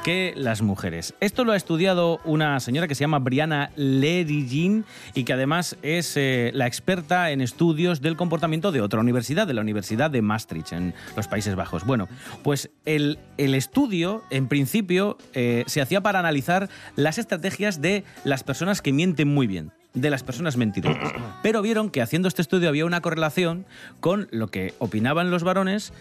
que 0.03 0.33
las 0.35 0.61
mujeres. 0.61 1.15
Esto 1.21 1.45
lo 1.45 1.53
ha 1.53 1.55
estudiado 1.55 2.19
una 2.25 2.59
señora 2.59 2.87
que 2.87 2.95
se 2.95 3.01
llama 3.01 3.19
Brianna 3.19 3.71
Lerigin 3.75 4.85
y 5.15 5.23
que 5.23 5.33
además 5.33 5.77
es 5.81 6.17
eh, 6.17 6.51
la 6.53 6.67
experta 6.67 7.31
en 7.31 7.41
estudios 7.41 8.01
del 8.01 8.17
comportamiento 8.17 8.71
de 8.71 8.81
otra 8.81 8.99
universidad, 8.99 9.47
de 9.47 9.53
la 9.53 9.61
Universidad 9.61 10.11
de 10.11 10.21
Maastricht, 10.21 10.73
en 10.73 10.93
los 11.15 11.27
Países 11.27 11.55
Bajos. 11.55 11.85
Bueno, 11.85 12.09
pues 12.43 12.69
el, 12.85 13.17
estudio, 13.37 14.23
en 14.29 14.47
principio, 14.47 15.17
eh, 15.33 15.63
se 15.67 15.81
hacía 15.81 16.01
para 16.01 16.19
analizar 16.19 16.69
las 16.95 17.17
estrategias 17.17 17.81
de 17.81 18.03
las 18.25 18.43
personas 18.43 18.81
que 18.81 18.91
mienten 18.91 19.33
muy 19.33 19.47
bien 19.47 19.71
de 19.93 20.09
las 20.09 20.23
personas 20.23 20.57
mentirosas. 20.57 21.13
Pero 21.43 21.61
vieron 21.61 21.91
que 21.91 22.01
haciendo 22.01 22.27
este 22.27 22.41
estudio 22.41 22.69
había 22.69 22.85
una 22.85 23.01
correlación 23.01 23.65
con 23.99 24.27
lo 24.31 24.47
que 24.47 24.73
opinaban 24.79 25.29
los 25.29 25.43
varones 25.43 25.93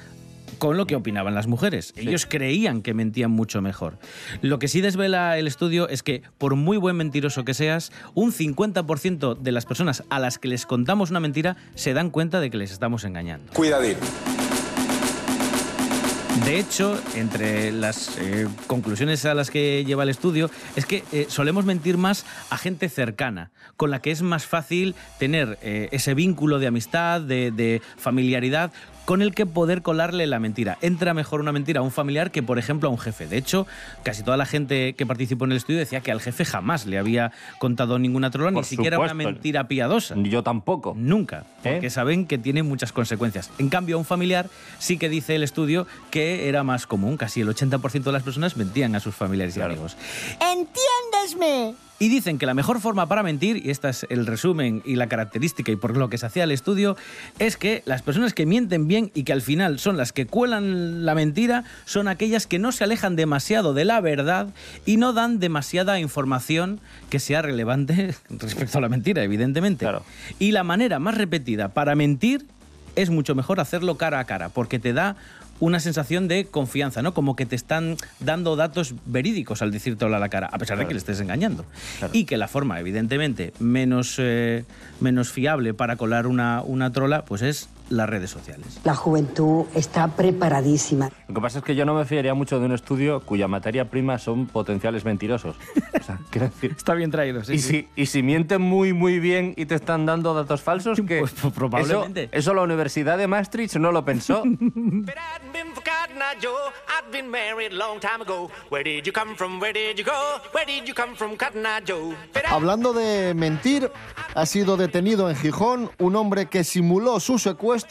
con 0.59 0.77
lo 0.77 0.87
que 0.87 0.97
opinaban 0.97 1.35
las 1.35 1.47
mujeres. 1.47 1.93
Ellos 1.97 2.27
creían 2.27 2.83
que 2.83 2.95
mentían 2.95 3.31
mucho 3.31 3.61
mejor. 3.63 3.99
Lo 4.43 4.59
que 4.59 4.69
sí 4.69 4.81
desvela 4.81 5.39
el 5.39 5.47
estudio 5.47 5.89
es 5.89 6.03
que, 6.03 6.23
por 6.39 6.57
muy 6.57 6.77
buen 6.77 6.97
mentiroso 6.97 7.45
que 7.45 7.55
seas, 7.55 7.93
un 8.15 8.33
50% 8.33 9.39
de 9.39 9.53
las 9.53 9.67
personas 9.67 10.05
a 10.09 10.19
las 10.19 10.39
que 10.39 10.49
les 10.49 10.67
contamos 10.67 11.11
una 11.11 11.21
mentira 11.21 11.57
se 11.75 11.95
dan 11.95 12.11
cuenta 12.11 12.41
de 12.41 12.51
que 12.51 12.59
les 12.59 12.73
estamos 12.73 13.05
engañando. 13.05 13.53
Cuidadín. 13.53 13.97
De 16.45 16.59
hecho, 16.59 17.01
entre 17.15 17.71
las 17.71 18.19
eh, 18.19 18.49
conclusiones 18.67 19.25
a 19.27 19.35
las 19.35 19.51
que 19.51 19.85
lleva 19.85 20.03
el 20.03 20.09
estudio 20.09 20.51
es 20.75 20.87
que 20.87 21.05
eh, 21.13 21.27
solemos 21.29 21.65
mentir 21.65 21.99
más 21.99 22.27
a 22.51 22.59
gente 22.59 22.89
cercana, 22.89 23.53
con 23.77 23.93
la 23.93 24.01
que 24.01 24.11
es 24.11 24.23
más 24.23 24.45
fácil 24.45 24.97
tener 25.21 25.59
eh, 25.63 25.89
ese 25.93 26.15
vínculo 26.15 26.59
de 26.59 26.67
amistad, 26.67 27.21
de, 27.21 27.53
de 27.53 27.81
familiaridad, 27.97 28.73
con 29.05 29.23
el 29.23 29.35
que 29.35 29.47
poder 29.47 29.83
colarle 29.83 30.27
la 30.27 30.39
mentira. 30.39 30.79
Entra 30.81 31.15
mejor 31.15 31.41
una 31.41 31.53
mentira 31.53 31.81
a 31.81 31.83
un 31.83 31.91
familiar 31.91 32.31
que, 32.31 32.43
por 32.43 32.59
ejemplo, 32.59 32.89
a 32.89 32.93
un 32.93 32.99
jefe. 32.99 33.27
De 33.27 33.37
hecho, 33.37 33.67
casi 34.03 34.23
toda 34.23 34.37
la 34.37 34.47
gente 34.47 34.95
que 34.95 35.07
participó 35.07 35.45
en 35.45 35.53
el 35.53 35.57
estudio 35.57 35.79
decía 35.79 36.01
que 36.01 36.13
al 36.13 36.21
jefe 36.21 36.45
jamás 36.45 36.87
le 36.87 36.99
había 36.99 37.33
contado 37.59 37.99
ninguna 37.99 38.31
trola, 38.31 38.51
ni 38.51 38.65
siquiera 38.65 38.99
una 38.99 39.15
mentira 39.15 39.69
piadosa. 39.69 40.15
Yo 40.17 40.43
tampoco. 40.43 40.95
Nunca, 40.97 41.45
¿Eh? 41.65 41.73
porque 41.73 41.91
saben 41.91 42.27
que 42.27 42.39
tiene 42.39 42.63
muchas 42.63 42.93
consecuencias. 42.93 43.51
En 43.59 43.69
cambio, 43.69 43.97
a 43.97 43.99
un 43.99 44.05
familiar 44.05 44.49
sí 44.79 44.99
que 44.99 45.09
dice 45.09 45.35
el 45.35 45.43
estudio 45.43 45.87
que 46.11 46.49
era 46.49 46.63
más 46.63 46.87
común. 46.87 47.17
Casi 47.17 47.41
el 47.41 47.49
80% 47.49 48.03
de 48.03 48.13
las 48.13 48.23
personas 48.23 48.57
mentían 48.57 48.95
a 48.95 49.01
sus 49.01 49.15
familiares 49.15 49.57
y 49.57 49.61
amigos. 49.61 49.97
¡Entiéndesme! 50.41 51.75
Y 52.03 52.09
dicen 52.09 52.37
que 52.37 52.47
la 52.47 52.55
mejor 52.55 52.81
forma 52.81 53.07
para 53.07 53.23
mentir, 53.23 53.65
y 53.65 53.71
este 53.71 53.89
es 53.89 54.07
el 54.11 54.27
resumen 54.27 54.83
y 54.85 54.97
la 54.97 55.07
característica 55.07 55.71
y 55.71 55.77
por 55.77 55.97
lo 55.97 56.09
que 56.09 56.19
se 56.19 56.27
hacía 56.27 56.43
el 56.43 56.51
estudio, 56.51 56.97
es 57.39 57.57
que 57.57 57.85
las 57.87 58.03
personas 58.03 58.35
que 58.35 58.45
mienten 58.45 58.89
bien 58.89 59.13
y 59.15 59.23
que 59.23 59.33
al 59.33 59.41
final 59.41 59.79
son 59.79 59.97
las 59.97 60.13
que 60.13 60.27
cuelan 60.27 61.07
la 61.07 61.15
mentira, 61.15 61.63
son 61.85 62.09
aquellas 62.09 62.49
que 62.49 62.59
no 62.59 62.73
se 62.73 62.83
alejan 62.83 63.15
demasiado 63.15 63.73
de 63.73 63.85
la 63.85 64.01
verdad 64.01 64.49
y 64.85 64.97
no 64.97 65.13
dan 65.13 65.39
demasiada 65.39 66.01
información 66.01 66.81
que 67.09 67.21
sea 67.21 67.41
relevante 67.41 68.17
respecto 68.31 68.79
a 68.79 68.81
la 68.81 68.89
mentira, 68.89 69.23
evidentemente. 69.23 69.87
Y 70.41 70.51
la 70.51 70.65
manera 70.65 70.99
más 70.99 71.17
repetida 71.17 71.69
para 71.69 71.95
mentir 71.95 72.45
es 72.97 73.11
mucho 73.11 73.37
mejor 73.37 73.61
hacerlo 73.61 73.97
cara 73.97 74.19
a 74.19 74.25
cara, 74.25 74.49
porque 74.49 74.81
te 74.81 74.93
da 74.93 75.15
una 75.63 75.79
sensación 75.79 76.27
de 76.27 76.47
confianza, 76.47 77.03
¿no? 77.03 77.15
Como 77.15 77.37
que 77.37 77.47
te 77.47 77.55
están 77.55 77.97
dando 78.19 78.57
datos 78.57 78.97
verídicos 79.07 79.63
al 79.63 79.71
decírtelo 79.71 80.17
a 80.17 80.19
la 80.19 80.29
cara, 80.29 80.49
a 80.51 80.59
pesar 80.59 80.77
de 80.77 80.89
que 80.89 80.93
le 80.93 80.99
estés 80.99 81.21
engañando. 81.21 81.65
Y 82.13 82.25
que 82.25 82.37
la 82.37 82.49
forma, 82.49 82.81
evidentemente, 82.81 83.53
menos, 83.61 84.17
eh, 84.19 84.65
menos 84.99 85.31
fiable 85.31 85.73
para 85.73 85.95
colar 85.95 86.27
una, 86.27 86.63
una 86.63 86.91
trola, 86.91 87.25
pues 87.25 87.43
es 87.43 87.69
las 87.93 88.09
redes 88.09 88.31
sociales. 88.31 88.81
La 88.85 88.95
juventud 88.95 89.67
está 89.75 90.09
preparadísima. 90.09 91.11
Lo 91.29 91.35
que 91.35 91.41
pasa 91.41 91.59
es 91.59 91.65
que 91.65 91.75
yo 91.75 91.85
no 91.85 91.95
me 91.95 92.05
fiaría 92.05 92.35
mucho 92.35 92.59
de 92.59 92.67
un 92.67 92.73
estudio 92.73 93.21
cuya 93.21 93.49
materia 93.49 93.91
prima 93.91 94.19
son 94.19 94.47
potenciales 94.47 95.05
mentirosos. 95.05 95.57
O 96.01 96.03
sea, 96.03 96.19
quiero 96.31 96.49
decir... 96.49 96.75
Está 96.77 96.95
bien 96.95 97.11
traído, 97.11 97.45
sí. 97.45 97.55
y, 97.55 97.59
sí. 97.59 97.69
si, 97.69 97.89
y 98.03 98.07
si 98.07 98.23
mienten 98.23 98.63
muy, 98.63 98.93
muy 98.93 99.21
bien 99.21 99.53
y 99.57 99.67
te 99.67 99.75
están 99.75 100.07
dando 100.07 100.33
datos 100.33 100.63
falsos, 100.63 101.01
que 101.07 101.21
Pues, 101.21 101.35
probablemente. 101.55 102.25
Eso, 102.25 102.31
eso 102.33 102.55
la 102.55 102.63
Universidad 102.63 103.19
de 103.19 103.27
Maastricht 103.27 103.77
no 103.77 103.93
lo 103.93 104.05
pensó. 104.05 104.43
Hablando 112.49 112.93
de 112.93 113.35
mentir, 113.35 113.91
ha 114.35 114.47
sido 114.47 114.77
detenido 114.77 115.29
en 115.29 115.37
Gijón 115.37 115.91
un 115.99 116.17
hombre 116.17 116.47
que 116.47 116.65
simuló 116.65 117.21
su 117.21 117.39
secuestro 117.39 117.82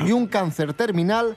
y 0.00 0.12
un 0.12 0.26
cáncer 0.26 0.74
terminal 0.74 1.36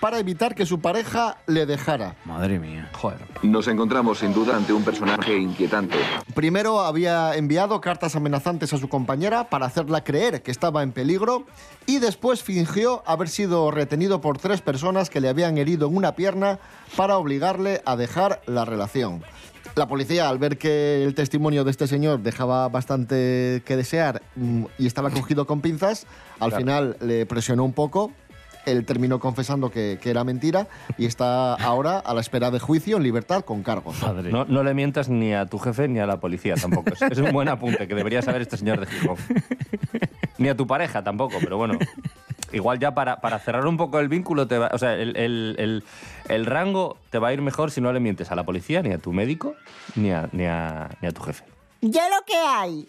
para 0.00 0.18
evitar 0.18 0.54
que 0.54 0.64
su 0.64 0.80
pareja 0.80 1.36
le 1.46 1.66
dejara. 1.66 2.16
Madre 2.24 2.58
mía. 2.58 2.88
Joder. 2.94 3.18
Nos 3.42 3.68
encontramos 3.68 4.18
sin 4.18 4.32
duda 4.32 4.56
ante 4.56 4.72
un 4.72 4.82
personaje 4.82 5.36
inquietante. 5.36 5.98
Primero 6.34 6.80
había 6.80 7.36
enviado 7.36 7.80
cartas 7.82 8.16
amenazantes 8.16 8.72
a 8.72 8.78
su 8.78 8.88
compañera 8.88 9.50
para 9.50 9.66
hacerla 9.66 10.02
creer 10.02 10.42
que 10.42 10.50
estaba 10.50 10.82
en 10.82 10.92
peligro 10.92 11.44
y 11.86 11.98
después 11.98 12.42
fingió 12.42 13.02
haber 13.06 13.28
sido 13.28 13.70
retenido 13.70 14.22
por 14.22 14.38
tres 14.38 14.62
personas 14.62 15.10
que 15.10 15.20
le 15.20 15.28
habían 15.28 15.58
herido 15.58 15.86
en 15.88 15.96
una 15.96 16.16
pierna 16.16 16.58
para 16.96 17.18
obligarle 17.18 17.82
a 17.84 17.96
dejar 17.96 18.40
la 18.46 18.64
relación. 18.64 19.22
La 19.76 19.86
policía, 19.86 20.28
al 20.28 20.38
ver 20.38 20.58
que 20.58 21.04
el 21.04 21.14
testimonio 21.14 21.64
de 21.64 21.70
este 21.70 21.86
señor 21.86 22.20
dejaba 22.20 22.68
bastante 22.68 23.62
que 23.64 23.76
desear 23.76 24.20
mm, 24.36 24.64
y 24.78 24.86
estaba 24.86 25.10
cogido 25.10 25.46
con 25.46 25.60
pinzas, 25.60 26.06
al 26.38 26.50
Claro. 26.50 26.56
final 26.56 26.96
le 27.00 27.24
presionó 27.26 27.64
un 27.64 27.72
poco. 27.72 28.12
Él 28.66 28.84
terminó 28.84 29.20
confesando 29.20 29.70
que, 29.70 29.98
que 30.02 30.10
era 30.10 30.22
mentira 30.22 30.66
y 30.98 31.06
está 31.06 31.54
ahora 31.54 31.98
a 31.98 32.12
la 32.12 32.20
espera 32.20 32.50
de 32.50 32.58
juicio 32.58 32.98
en 32.98 33.02
libertad 33.04 33.42
con 33.42 33.62
cargos. 33.62 33.96
No, 34.30 34.44
no 34.44 34.62
le 34.62 34.74
mientas 34.74 35.08
ni 35.08 35.32
a 35.32 35.46
tu 35.46 35.58
jefe 35.58 35.88
ni 35.88 35.98
a 35.98 36.04
la 36.06 36.20
policía 36.20 36.56
tampoco. 36.56 36.92
Es, 36.92 37.00
es 37.00 37.18
un 37.18 37.32
buen 37.32 37.48
apunte 37.48 37.88
que 37.88 37.94
debería 37.94 38.20
saber 38.20 38.42
este 38.42 38.58
señor 38.58 38.78
de 38.80 38.86
Gijón. 38.86 39.16
Ni 40.36 40.48
a 40.50 40.56
tu 40.56 40.66
pareja 40.66 41.02
tampoco, 41.02 41.36
pero 41.40 41.56
bueno. 41.56 41.78
Igual 42.52 42.78
ya 42.78 42.94
para, 42.94 43.20
para 43.20 43.38
cerrar 43.38 43.66
un 43.66 43.76
poco 43.76 44.00
el 44.00 44.08
vínculo, 44.08 44.46
te 44.46 44.58
va- 44.58 44.70
o 44.72 44.78
sea, 44.78 44.94
el, 44.94 45.16
el- 45.16 45.84
el- 46.28 46.46
rango 46.46 46.96
te 47.10 47.18
va 47.18 47.28
a 47.28 47.32
ir 47.32 47.42
mejor 47.42 47.70
si 47.70 47.80
no 47.80 47.92
le 47.92 48.00
mientes 48.00 48.30
a 48.32 48.34
la 48.34 48.44
policía, 48.44 48.82
ni 48.82 48.92
a 48.92 48.98
tu 48.98 49.12
médico, 49.12 49.54
ni 49.96 50.10
a, 50.10 50.28
ni 50.32 50.46
a, 50.46 50.88
ni 51.00 51.08
a 51.08 51.12
tu 51.12 51.22
jefe. 51.22 51.44
Ya 51.80 52.08
lo 52.08 52.24
que 52.26 52.34
hay. 52.36 52.88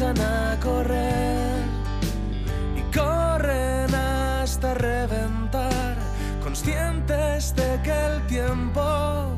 Echan 0.00 0.18
a 0.20 0.56
correr 0.60 1.62
y 2.74 2.96
corren 2.96 3.94
hasta 3.94 4.72
reventar, 4.72 5.94
conscientes 6.42 7.54
de 7.54 7.78
que 7.82 7.92
el 8.06 8.26
tiempo 8.26 9.36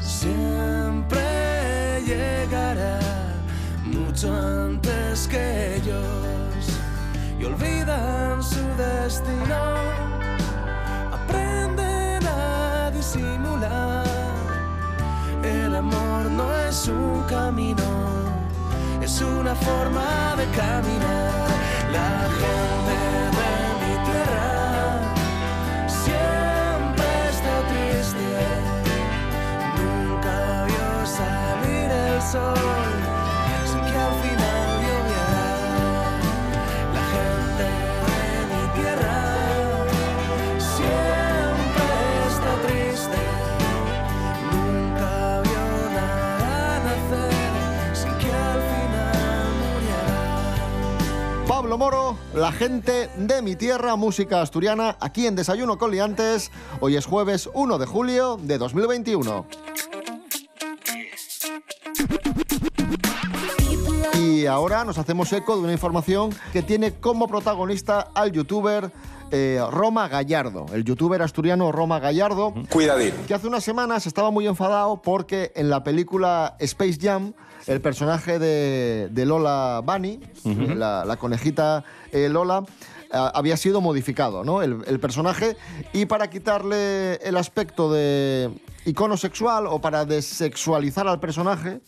siempre 0.00 1.20
llegará 2.06 3.00
mucho 3.84 4.32
antes 4.32 5.26
que 5.26 5.76
ellos 5.78 6.78
y 7.40 7.44
olvidan 7.44 8.40
su 8.44 8.62
destino. 8.78 9.58
Aprenden 11.12 12.24
a 12.28 12.92
disimular 12.92 14.10
es 16.70 16.86
un 16.86 17.24
camino, 17.24 18.09
es 19.10 19.20
una 19.22 19.54
forma 19.54 20.36
de 20.36 20.46
caminar. 20.62 21.48
La 21.96 22.12
gente 22.40 22.96
de 23.38 23.52
mi 23.82 23.94
tierra 24.08 24.48
siempre 26.04 27.08
está 27.34 27.54
triste, 27.70 28.30
nunca 29.78 30.36
vio 30.68 30.90
salir 31.18 31.88
el 31.90 32.22
sol, 32.22 32.79
Moro, 51.78 52.16
la 52.34 52.50
gente 52.52 53.08
de 53.16 53.42
mi 53.42 53.54
tierra, 53.54 53.94
música 53.94 54.42
asturiana, 54.42 54.96
aquí 55.00 55.26
en 55.26 55.36
Desayuno 55.36 55.78
con 55.78 55.90
Liantes. 55.90 56.50
Hoy 56.80 56.96
es 56.96 57.06
jueves 57.06 57.48
1 57.54 57.78
de 57.78 57.86
julio 57.86 58.38
de 58.42 58.58
2021. 58.58 59.46
Y 64.18 64.46
ahora 64.46 64.84
nos 64.84 64.98
hacemos 64.98 65.32
eco 65.32 65.56
de 65.56 65.62
una 65.62 65.72
información 65.72 66.34
que 66.52 66.62
tiene 66.62 66.94
como 66.94 67.28
protagonista 67.28 68.08
al 68.14 68.32
youtuber 68.32 68.90
eh, 69.30 69.60
Roma 69.70 70.08
Gallardo, 70.08 70.66
el 70.72 70.84
youtuber 70.84 71.22
asturiano 71.22 71.72
Roma 71.72 71.98
Gallardo. 71.98 72.54
Cuidadín. 72.70 73.14
Que 73.26 73.34
hace 73.34 73.46
unas 73.46 73.64
semanas 73.64 74.06
estaba 74.06 74.30
muy 74.30 74.46
enfadado 74.46 75.02
porque 75.02 75.52
en 75.54 75.70
la 75.70 75.84
película 75.84 76.56
Space 76.58 76.98
Jam, 77.00 77.32
el 77.66 77.80
personaje 77.80 78.38
de, 78.38 79.08
de 79.10 79.26
Lola 79.26 79.82
Bunny, 79.84 80.20
la, 80.44 81.04
la 81.04 81.16
conejita 81.16 81.84
eh, 82.12 82.28
Lola, 82.28 82.64
había 83.12 83.56
sido 83.56 83.80
modificado, 83.80 84.44
¿no? 84.44 84.62
El, 84.62 84.82
el 84.86 85.00
personaje. 85.00 85.56
Y 85.92 86.06
para 86.06 86.30
quitarle 86.30 87.14
el 87.16 87.36
aspecto 87.36 87.92
de 87.92 88.50
icono 88.84 89.16
sexual 89.16 89.66
o 89.66 89.80
para 89.80 90.04
desexualizar 90.04 91.06
al 91.06 91.20
personaje, 91.20 91.80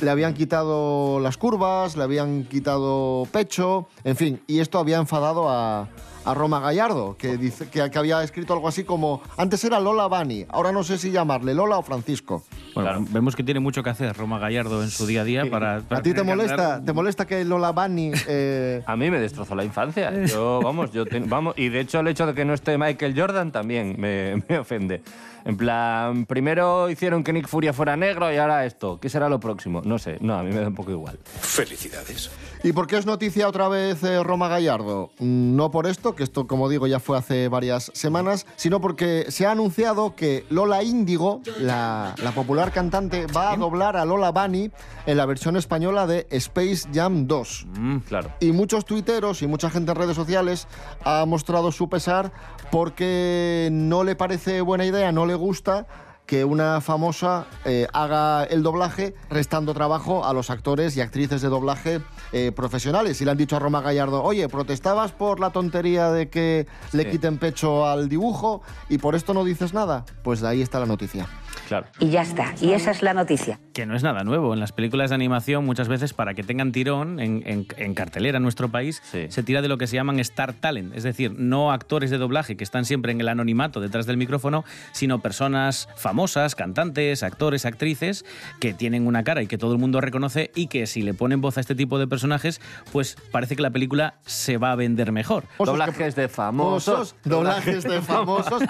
le 0.00 0.10
habían 0.10 0.34
quitado 0.34 1.20
las 1.20 1.36
curvas, 1.36 1.96
le 1.96 2.02
habían 2.02 2.44
quitado 2.44 3.26
pecho, 3.32 3.88
en 4.04 4.16
fin, 4.16 4.42
y 4.46 4.60
esto 4.60 4.78
había 4.78 4.98
enfadado 4.98 5.48
a, 5.48 5.88
a 6.30 6.34
Roma 6.34 6.60
Gallardo, 6.60 7.16
que, 7.16 7.38
dice, 7.38 7.68
que, 7.70 7.90
que 7.90 7.98
había 7.98 8.22
escrito 8.22 8.52
algo 8.52 8.68
así 8.68 8.84
como, 8.84 9.22
antes 9.38 9.64
era 9.64 9.80
Lola 9.80 10.08
Bani, 10.08 10.44
ahora 10.50 10.72
no 10.72 10.84
sé 10.84 10.98
si 10.98 11.10
llamarle 11.10 11.54
Lola 11.54 11.78
o 11.78 11.82
Francisco. 11.82 12.42
Bueno, 12.74 13.04
vemos 13.10 13.34
que 13.34 13.42
tiene 13.42 13.60
mucho 13.60 13.82
que 13.82 13.90
hacer 13.90 14.14
Roma 14.16 14.38
Gallardo 14.38 14.82
en 14.82 14.90
su 14.90 15.06
día 15.06 15.22
a 15.22 15.24
día 15.24 15.50
para... 15.50 15.80
para 15.80 16.00
¿A 16.00 16.02
ti 16.02 16.12
te 16.12 16.22
molesta, 16.22 16.76
andar- 16.76 16.84
te 16.84 16.92
molesta 16.92 17.26
que 17.26 17.44
Lola 17.44 17.72
Bani... 17.72 18.12
eh, 18.28 18.82
A 18.86 18.94
mí 18.96 19.10
me 19.10 19.18
destrozó 19.18 19.54
la 19.54 19.64
infancia. 19.64 20.12
Yo, 20.26 20.60
vamos, 20.62 20.92
yo 20.92 21.06
ten- 21.06 21.28
vamos, 21.30 21.54
y 21.56 21.70
de 21.70 21.80
hecho 21.80 22.00
el 22.00 22.08
hecho 22.08 22.26
de 22.26 22.34
que 22.34 22.44
no 22.44 22.52
esté 22.54 22.76
Michael 22.78 23.18
Jordan 23.18 23.50
también 23.50 23.96
me, 23.98 24.42
me 24.48 24.58
ofende. 24.58 25.02
En 25.44 25.56
plan, 25.56 26.26
primero 26.26 26.90
hicieron 26.90 27.24
que 27.24 27.32
Nick 27.32 27.48
Furia 27.48 27.72
fuera 27.72 27.96
negro 27.96 28.30
y 28.30 28.36
ahora 28.36 28.66
esto. 28.66 28.98
¿Qué 29.00 29.08
será 29.08 29.30
lo 29.30 29.40
próximo? 29.40 29.80
No 29.82 29.98
sé, 29.98 30.18
no, 30.20 30.34
a 30.38 30.42
mí 30.42 30.50
me 30.52 30.60
da 30.60 30.68
un 30.68 30.74
poco 30.74 30.90
igual. 30.90 31.18
Felicidades. 31.40 32.30
¿Y 32.62 32.72
por 32.72 32.86
qué 32.86 32.98
es 32.98 33.06
noticia 33.06 33.48
otra 33.48 33.68
vez 33.68 34.02
eh, 34.04 34.22
Roma 34.22 34.48
Gallardo? 34.48 35.10
Mm, 35.20 35.56
No 35.56 35.70
por 35.70 35.86
esto, 35.86 36.14
que 36.18 36.24
esto, 36.24 36.48
como 36.48 36.68
digo, 36.68 36.88
ya 36.88 36.98
fue 36.98 37.16
hace 37.16 37.48
varias 37.48 37.92
semanas, 37.94 38.44
sino 38.56 38.80
porque 38.80 39.26
se 39.28 39.46
ha 39.46 39.52
anunciado 39.52 40.16
que 40.16 40.44
Lola 40.50 40.82
Índigo, 40.82 41.40
la, 41.60 42.14
la 42.22 42.32
popular 42.32 42.72
cantante, 42.72 43.26
va 43.26 43.52
a 43.52 43.56
doblar 43.56 43.96
a 43.96 44.04
Lola 44.04 44.32
Bunny 44.32 44.70
en 45.06 45.16
la 45.16 45.24
versión 45.24 45.56
española 45.56 46.08
de 46.08 46.26
Space 46.30 46.88
Jam 46.92 47.28
2. 47.28 47.66
claro. 48.08 48.32
Y 48.40 48.50
muchos 48.50 48.84
tuiteros 48.84 49.42
y 49.42 49.46
mucha 49.46 49.70
gente 49.70 49.92
en 49.92 49.96
redes 49.96 50.16
sociales 50.16 50.66
ha 51.04 51.24
mostrado 51.24 51.70
su 51.70 51.88
pesar 51.88 52.32
porque 52.72 53.68
no 53.70 54.02
le 54.02 54.16
parece 54.16 54.60
buena 54.60 54.84
idea, 54.84 55.12
no 55.12 55.24
le 55.24 55.36
gusta 55.36 55.86
que 56.28 56.44
una 56.44 56.82
famosa 56.82 57.46
eh, 57.64 57.88
haga 57.94 58.44
el 58.44 58.62
doblaje 58.62 59.14
restando 59.30 59.72
trabajo 59.72 60.26
a 60.26 60.34
los 60.34 60.50
actores 60.50 60.94
y 60.94 61.00
actrices 61.00 61.40
de 61.40 61.48
doblaje 61.48 62.02
eh, 62.32 62.52
profesionales. 62.54 63.18
Y 63.22 63.24
le 63.24 63.30
han 63.30 63.38
dicho 63.38 63.56
a 63.56 63.58
Roma 63.58 63.80
Gallardo, 63.80 64.22
oye, 64.22 64.46
protestabas 64.50 65.10
por 65.12 65.40
la 65.40 65.50
tontería 65.50 66.12
de 66.12 66.28
que 66.28 66.66
le 66.92 67.10
quiten 67.10 67.38
pecho 67.38 67.86
al 67.86 68.10
dibujo 68.10 68.60
y 68.90 68.98
por 68.98 69.14
esto 69.14 69.32
no 69.32 69.42
dices 69.42 69.72
nada. 69.72 70.04
Pues 70.22 70.42
ahí 70.42 70.60
está 70.60 70.78
la 70.78 70.86
noticia. 70.86 71.26
Claro. 71.68 71.86
Y 72.00 72.08
ya 72.08 72.22
está. 72.22 72.54
Y 72.60 72.72
esa 72.72 72.90
es 72.90 73.02
la 73.02 73.14
noticia. 73.14 73.60
Que 73.74 73.84
no 73.86 73.94
es 73.94 74.02
nada 74.02 74.24
nuevo. 74.24 74.54
En 74.54 74.60
las 74.60 74.72
películas 74.72 75.10
de 75.10 75.14
animación, 75.14 75.64
muchas 75.64 75.86
veces, 75.86 76.12
para 76.14 76.34
que 76.34 76.42
tengan 76.42 76.72
tirón 76.72 77.20
en, 77.20 77.42
en- 77.46 77.66
en 77.76 77.94
cartelera 77.94 78.38
en 78.38 78.42
nuestro 78.42 78.68
país, 78.70 79.02
se 79.28 79.42
tira 79.42 79.60
de 79.62 79.68
lo 79.68 79.76
que 79.78 79.86
se 79.86 79.94
llaman 79.96 80.18
Star 80.20 80.54
Talent. 80.54 80.94
Es 80.96 81.02
decir, 81.02 81.34
no 81.38 81.70
actores 81.70 82.10
de 82.10 82.18
doblaje 82.18 82.56
que 82.56 82.64
están 82.64 82.84
siempre 82.86 83.12
en 83.12 83.20
el 83.20 83.28
anonimato 83.28 83.80
detrás 83.80 84.06
del 84.06 84.16
micrófono, 84.16 84.64
sino 84.92 85.20
personas 85.20 85.88
famosas, 85.96 86.54
cantantes, 86.54 87.22
actores, 87.22 87.66
actrices, 87.66 88.24
que 88.60 88.72
tienen 88.72 89.06
una 89.06 89.22
cara 89.22 89.42
y 89.42 89.46
que 89.46 89.58
todo 89.58 89.72
el 89.74 89.78
mundo 89.78 90.00
reconoce 90.00 90.50
y 90.54 90.68
que 90.68 90.86
si 90.86 91.02
le 91.02 91.12
ponen 91.14 91.40
voz 91.40 91.58
a 91.58 91.60
este 91.60 91.74
tipo 91.74 91.98
de 91.98 92.06
personajes, 92.08 92.60
pues 92.92 93.16
parece 93.30 93.56
que 93.56 93.62
la 93.62 93.70
película 93.70 94.14
se 94.24 94.56
va 94.56 94.72
a 94.72 94.74
vender 94.76 95.12
mejor. 95.12 95.44
Doblajes 95.58 96.16
de 96.16 96.28
famosos. 96.28 97.14
doblajes 97.24 97.84
de 97.84 98.00
famosos. 98.00 98.62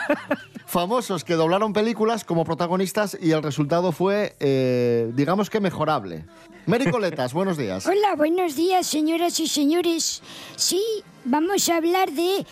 famosos 0.66 1.24
que 1.24 1.34
doblaron 1.34 1.72
películas 1.72 2.24
como 2.24 2.44
protagonistas 2.44 2.88
y 3.20 3.31
el 3.33 3.42
resultado 3.42 3.92
fue, 3.92 4.35
eh, 4.40 5.11
digamos 5.14 5.51
que 5.51 5.61
mejorable. 5.61 6.24
Mary 6.66 6.90
Coletas, 6.90 7.33
buenos 7.33 7.57
días. 7.57 7.87
Hola, 7.87 8.14
buenos 8.16 8.55
días, 8.57 8.87
señoras 8.87 9.38
y 9.40 9.46
señores. 9.48 10.22
Sí, 10.57 10.83
vamos 11.24 11.68
a 11.68 11.77
hablar 11.77 12.11
de 12.12 12.46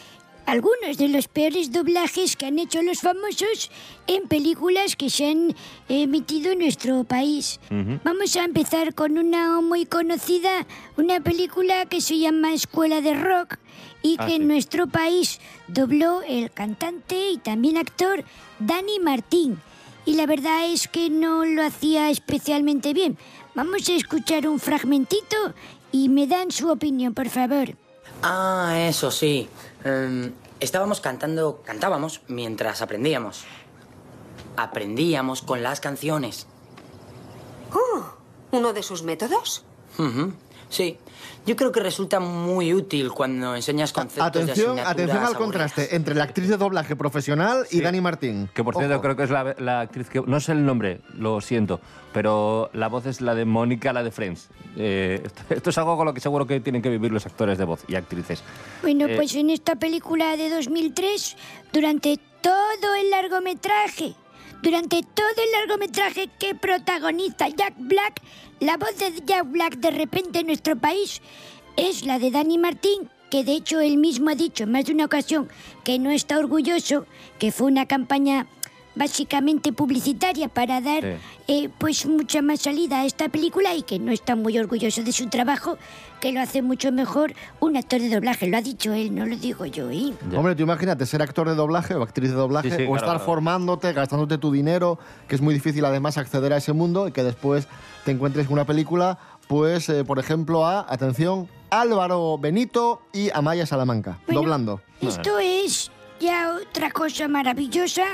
algunos 0.45 0.97
de 0.99 1.09
los 1.09 1.27
peores 1.27 1.73
doblajes 1.73 2.37
que 2.37 2.47
han 2.47 2.59
hecho 2.59 2.81
los 2.83 3.01
famosos 3.01 3.71
en 4.07 4.29
películas 4.29 4.95
que 4.95 5.11
se 5.11 5.31
han 5.31 5.55
emitido 5.89 6.53
en 6.53 6.61
nuestro 6.61 7.03
país. 7.05 7.59
Vamos 8.05 8.37
a 8.37 8.45
empezar 8.45 8.95
con 8.95 9.19
una 9.19 9.61
muy 9.61 9.87
conocida, 9.87 10.67
una 10.97 11.19
película 11.21 11.87
que 11.87 12.01
se 12.01 12.19
llama 12.19 12.53
Escuela 12.53 13.01
de 13.01 13.15
Rock 13.15 13.57
y 14.03 14.17
Ah, 14.21 14.27
que 14.27 14.31
sí. 14.33 14.37
en 14.37 14.47
nuestro 14.47 14.87
país 14.87 15.41
dobló 15.67 16.23
el 16.23 16.51
cantante 16.53 17.31
y 17.33 17.39
también 17.39 17.77
actor 17.77 18.23
Dani 18.61 19.01
Martín. 19.01 19.59
Y 20.07 20.15
la 20.15 20.27
verdad 20.27 20.67
es 20.67 20.87
que 20.87 21.11
no 21.11 21.45
lo 21.45 21.65
hacía 21.65 22.11
especialmente 22.11 22.95
bien. 22.95 23.19
Vamos 23.55 23.89
a 23.89 23.95
escuchar 23.95 24.47
un 24.47 24.61
fragmentito 24.61 25.37
y 25.91 26.09
me 26.09 26.29
dan 26.29 26.53
su 26.53 26.71
opinión, 26.71 27.13
por 27.13 27.29
favor. 27.29 27.75
Ah, 28.23 28.77
eso 28.89 29.11
sí. 29.11 29.49
Em, 29.85 30.33
estábamos 30.61 31.01
cantando, 31.01 31.61
cantábamos 31.65 32.23
mientras 32.29 32.83
aprendíamos. 32.83 33.45
Aprendíamos 34.57 35.43
con 35.43 35.63
las 35.63 35.81
canciones. 35.81 36.47
Oh, 37.73 38.05
¿uno 38.53 38.73
de 38.73 38.83
sus 38.85 39.03
métodos? 39.03 39.65
Sí. 40.69 40.97
Yo 41.47 41.55
creo 41.55 41.71
que 41.71 41.79
resulta 41.79 42.19
muy 42.19 42.75
útil 42.75 43.13
cuando 43.13 43.55
enseñas 43.55 43.93
conceptos 43.93 44.33
de 44.33 44.43
Atención, 44.43 44.71
asignaturas 44.81 44.91
atención 44.93 45.17
al 45.19 45.25
aburridas. 45.27 45.43
contraste 45.43 45.95
entre 45.97 46.15
la 46.17 46.25
actriz 46.25 46.49
de 46.49 46.57
doblaje 46.57 46.97
profesional 46.97 47.65
y 47.71 47.77
Sí. 47.77 47.81
Dani 47.83 48.01
Martín. 48.01 48.51
Que 48.53 48.65
por 48.65 48.75
cierto, 48.75 48.95
Ojo. 48.95 49.03
creo 49.03 49.17
que 49.17 49.23
es 49.23 49.31
la, 49.31 49.55
la 49.59 49.81
actriz 49.83 50.09
que. 50.11 50.21
No 50.27 50.41
sé 50.41 50.53
el 50.53 50.67
nombre, 50.67 51.01
lo 51.15 51.41
siento. 51.41 51.81
Pero 52.13 52.69
la 52.73 52.89
voz 52.89 53.07
es 53.07 53.21
la 53.21 53.35
de 53.37 53.45
Mónica, 53.45 53.93
la 53.93 54.03
de 54.03 54.11
Friends. 54.11 54.49
Eh, 54.77 55.23
esto, 55.25 55.43
esto 55.55 55.71
es 55.71 55.79
algo 55.79 55.97
con 55.97 56.07
lo 56.07 56.15
que 56.15 56.21
seguro 56.21 56.47
que 56.49 56.59
tienen 56.61 56.83
que 56.83 56.89
vivir 56.91 57.13
los 57.13 57.25
actores 57.27 57.59
de 57.59 57.65
voz 57.65 57.85
y 57.87 57.95
actrices. 57.95 58.43
Bueno, 58.83 59.07
Eh, 59.07 59.15
pues 59.17 59.35
en 59.37 59.51
esta 59.51 59.77
película 59.77 60.37
de 60.37 60.51
2003, 60.51 61.37
durante 61.73 62.19
todo 62.43 62.95
el 63.01 63.11
largometraje, 63.11 64.15
durante 64.63 65.03
todo 65.03 65.27
el 65.45 65.53
largometraje 65.53 66.29
que 66.39 66.55
protagoniza 66.55 67.49
Jack 67.49 67.75
Black, 67.79 68.23
la 68.61 68.77
voz 68.77 68.97
de 68.99 69.13
Jack 69.25 69.51
Black 69.51 69.77
de 69.77 69.91
repente 69.91 70.41
en 70.41 70.47
nuestro 70.47 70.77
país 70.77 71.21
es 71.77 72.05
la 72.05 72.19
de 72.19 72.31
Danny 72.31 72.59
Martín, 72.59 73.11
que 73.31 73.45
de 73.45 73.53
hecho 73.53 73.81
él 73.81 73.99
mismo 73.99 74.31
ha 74.31 74.35
dicho 74.35 74.65
en 74.65 74.73
más 74.73 74.87
de 74.87 74.93
una 74.93 75.05
ocasión 75.05 75.49
que 75.85 75.99
no 75.99 76.11
está 76.11 76.39
orgulloso, 76.39 77.07
que 77.39 77.53
fue 77.53 77.67
una 77.67 77.87
campaña 77.87 78.47
básicamente 78.97 79.73
publicitaria 79.73 80.49
para 80.49 80.81
dar 80.81 81.03
Sí. 81.03 81.09
eh, 81.49 81.69
pues 81.79 82.07
mucha 82.07 82.43
más 82.43 82.61
salida 82.61 83.01
a 83.03 83.05
esta 83.07 83.29
película 83.29 83.75
y 83.75 83.83
que 83.83 83.99
no 83.99 84.11
está 84.11 84.35
muy 84.35 84.59
orgulloso 84.59 85.03
de 85.03 85.13
su 85.13 85.29
trabajo, 85.29 85.77
que 86.21 86.33
lo 86.33 86.41
hace 86.41 86.63
mucho 86.63 86.91
mejor 86.91 87.33
un 87.61 87.77
actor 87.77 88.01
de 88.01 88.09
doblaje. 88.09 88.49
Lo 88.49 88.57
ha 88.57 88.63
dicho 88.63 88.93
él, 88.93 89.15
no 89.15 89.27
lo 89.27 89.37
digo 89.37 89.67
yo. 89.67 89.91
¿eh? 89.91 90.13
Hombre, 90.35 90.55
tú 90.57 90.63
imagínate 90.65 91.07
ser 91.07 91.23
actor 91.23 91.49
de 91.49 91.55
doblaje 91.55 91.95
o 91.95 92.03
actriz 92.03 92.31
de 92.31 92.37
doblaje 92.37 92.71
Sí, 92.71 92.77
sí, 92.77 92.83
o 92.83 92.87
claro, 92.87 92.97
estar 92.97 93.11
claro. 93.17 93.25
formándote, 93.25 93.93
gastándote 93.93 94.39
tu 94.39 94.51
dinero, 94.51 94.99
que 95.29 95.35
es 95.37 95.41
muy 95.41 95.55
difícil 95.55 95.85
además 95.85 96.19
acceder 96.19 96.53
a 96.53 96.57
ese 96.57 96.73
mundo 96.73 97.07
y 97.07 97.13
que 97.13 97.23
después 97.23 97.69
te 98.05 98.11
encuentres 98.13 98.47
con 98.47 98.55
una 98.55 98.65
película, 98.65 99.19
pues, 99.47 99.89
eh, 99.91 100.05
por 100.05 100.19
ejemplo, 100.19 100.65
a, 100.67 100.87
atención, 100.93 101.49
Álvaro 101.71 102.39
Benito 102.39 103.03
y 103.13 103.31
Amaya 103.35 103.67
Salamanca, 103.67 104.19
Bueno, 104.27 104.41
doblando. 104.41 104.81
Esto 105.01 105.39
es 105.39 105.91
ya 106.21 106.55
otra 106.55 106.91
cosa 106.91 107.29
maravillosa. 107.29 108.05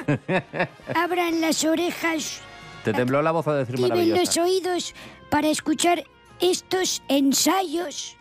Abran 0.95 1.41
las 1.41 1.65
orejas 1.65 2.41
Te 2.85 2.93
tembló 2.93 3.23
la 3.23 3.31
voz 3.33 3.47
a 3.49 3.55
decir 3.55 3.77
tienen 3.77 4.11
los 4.11 4.37
oídos 4.37 4.95
para 5.31 5.49
escuchar 5.49 6.05
estos 6.41 7.03
ensayos 7.09 8.17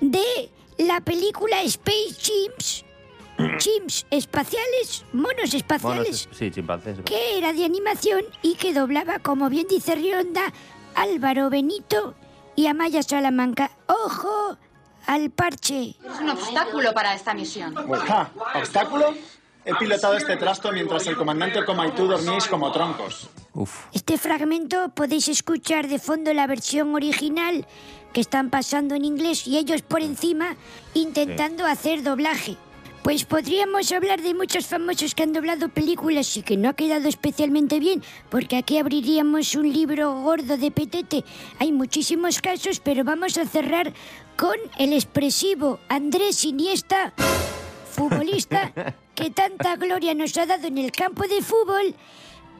de 0.00 0.50
la 0.78 1.00
película 1.00 1.62
Space 1.62 2.14
Chimps. 2.18 2.84
Chimps 3.58 4.06
espaciales, 4.10 5.04
monos 5.12 5.52
espaciales, 5.52 6.26
Monos- 6.26 6.36
sí, 6.38 6.50
chimpancés. 6.50 6.98
que 7.04 7.36
era 7.36 7.52
de 7.52 7.64
animación 7.66 8.22
y 8.42 8.54
que 8.54 8.72
doblaba, 8.72 9.18
como 9.18 9.50
bien 9.50 9.66
dice 9.68 9.94
Rionda, 9.94 10.52
Álvaro 10.94 11.50
Benito 11.50 12.14
y 12.54 12.66
Amaya 12.66 13.02
Salamanca. 13.02 13.70
¡Ojo 13.86 14.56
al 15.06 15.30
parche! 15.30 15.96
Es 16.04 16.20
un 16.20 16.30
obstáculo 16.30 16.92
para 16.92 17.14
esta 17.14 17.34
misión. 17.34 17.74
Ja, 18.06 18.30
¿Obstáculo? 18.54 19.14
He 19.64 19.74
pilotado 19.74 20.16
este 20.16 20.36
trasto 20.36 20.70
mientras 20.70 21.06
el 21.08 21.16
comandante 21.16 21.64
Coma 21.64 21.88
y 21.88 21.90
tú 21.90 22.06
dormíais 22.06 22.46
como 22.46 22.70
troncos. 22.70 23.28
Este 23.92 24.16
fragmento 24.16 24.90
podéis 24.90 25.26
escuchar 25.26 25.88
de 25.88 25.98
fondo 25.98 26.32
la 26.32 26.46
versión 26.46 26.94
original 26.94 27.66
que 28.12 28.20
están 28.20 28.50
pasando 28.50 28.94
en 28.94 29.04
inglés 29.04 29.46
y 29.46 29.58
ellos 29.58 29.82
por 29.82 30.02
encima 30.02 30.54
intentando 30.94 31.66
hacer 31.66 32.04
doblaje. 32.04 32.56
Pues 33.06 33.24
podríamos 33.24 33.92
hablar 33.92 34.20
de 34.20 34.34
muchos 34.34 34.66
famosos 34.66 35.14
que 35.14 35.22
han 35.22 35.32
doblado 35.32 35.68
películas 35.68 36.36
y 36.36 36.42
que 36.42 36.56
no 36.56 36.70
ha 36.70 36.72
quedado 36.72 37.06
especialmente 37.06 37.78
bien, 37.78 38.02
porque 38.30 38.56
aquí 38.56 38.78
abriríamos 38.78 39.54
un 39.54 39.72
libro 39.72 40.22
gordo 40.22 40.56
de 40.56 40.72
petete. 40.72 41.24
Hay 41.60 41.70
muchísimos 41.70 42.40
casos, 42.40 42.80
pero 42.80 43.04
vamos 43.04 43.38
a 43.38 43.46
cerrar 43.46 43.92
con 44.36 44.56
el 44.80 44.92
expresivo 44.92 45.78
Andrés 45.88 46.44
Iniesta, 46.44 47.12
futbolista 47.92 48.72
que 49.14 49.30
tanta 49.30 49.76
gloria 49.76 50.12
nos 50.12 50.36
ha 50.36 50.44
dado 50.44 50.66
en 50.66 50.76
el 50.76 50.90
campo 50.90 51.28
de 51.28 51.42
fútbol, 51.42 51.94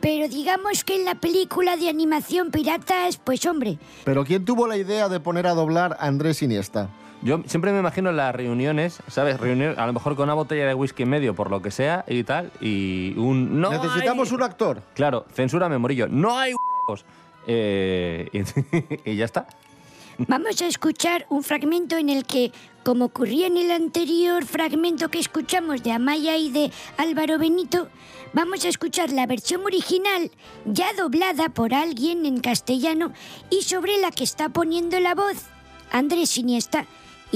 pero 0.00 0.28
digamos 0.28 0.84
que 0.84 0.94
en 0.94 1.06
la 1.06 1.16
película 1.16 1.76
de 1.76 1.88
animación 1.88 2.52
piratas, 2.52 3.16
pues 3.16 3.44
hombre, 3.46 3.80
Pero 4.04 4.24
¿quién 4.24 4.44
tuvo 4.44 4.68
la 4.68 4.76
idea 4.76 5.08
de 5.08 5.18
poner 5.18 5.48
a 5.48 5.54
doblar 5.54 5.96
a 5.98 6.06
Andrés 6.06 6.40
Iniesta? 6.40 6.88
Yo 7.22 7.40
siempre 7.46 7.72
me 7.72 7.80
imagino 7.80 8.12
las 8.12 8.34
reuniones, 8.34 9.00
¿sabes? 9.08 9.40
Reuniones, 9.40 9.78
a 9.78 9.86
lo 9.86 9.92
mejor 9.92 10.16
con 10.16 10.24
una 10.24 10.34
botella 10.34 10.66
de 10.66 10.74
whisky 10.74 11.02
en 11.04 11.08
medio, 11.10 11.34
por 11.34 11.50
lo 11.50 11.62
que 11.62 11.70
sea, 11.70 12.04
y 12.06 12.24
tal, 12.24 12.52
y 12.60 13.14
un... 13.16 13.60
No 13.60 13.70
Necesitamos 13.70 14.32
un 14.32 14.42
actor. 14.42 14.82
Claro, 14.94 15.26
censúrame, 15.32 15.78
Morillo. 15.78 16.08
No 16.08 16.38
hay 16.38 16.52
huevos. 16.52 17.04
Eh, 17.46 18.28
y, 19.04 19.10
y 19.10 19.16
ya 19.16 19.24
está. 19.24 19.46
vamos 20.18 20.60
a 20.60 20.66
escuchar 20.66 21.26
un 21.28 21.42
fragmento 21.42 21.96
en 21.96 22.10
el 22.10 22.26
que, 22.26 22.52
como 22.84 23.06
ocurría 23.06 23.46
en 23.46 23.56
el 23.56 23.70
anterior 23.70 24.44
fragmento 24.44 25.08
que 25.08 25.18
escuchamos 25.18 25.82
de 25.82 25.92
Amaya 25.92 26.36
y 26.36 26.50
de 26.50 26.70
Álvaro 26.96 27.38
Benito, 27.38 27.88
vamos 28.32 28.64
a 28.64 28.68
escuchar 28.68 29.10
la 29.10 29.26
versión 29.26 29.64
original 29.64 30.30
ya 30.64 30.92
doblada 30.92 31.48
por 31.48 31.72
alguien 31.72 32.26
en 32.26 32.40
castellano 32.40 33.12
y 33.50 33.62
sobre 33.62 33.98
la 33.98 34.10
que 34.10 34.24
está 34.24 34.48
poniendo 34.48 35.00
la 35.00 35.14
voz 35.14 35.46
Andrés 35.92 36.36
Iniesta. 36.36 36.86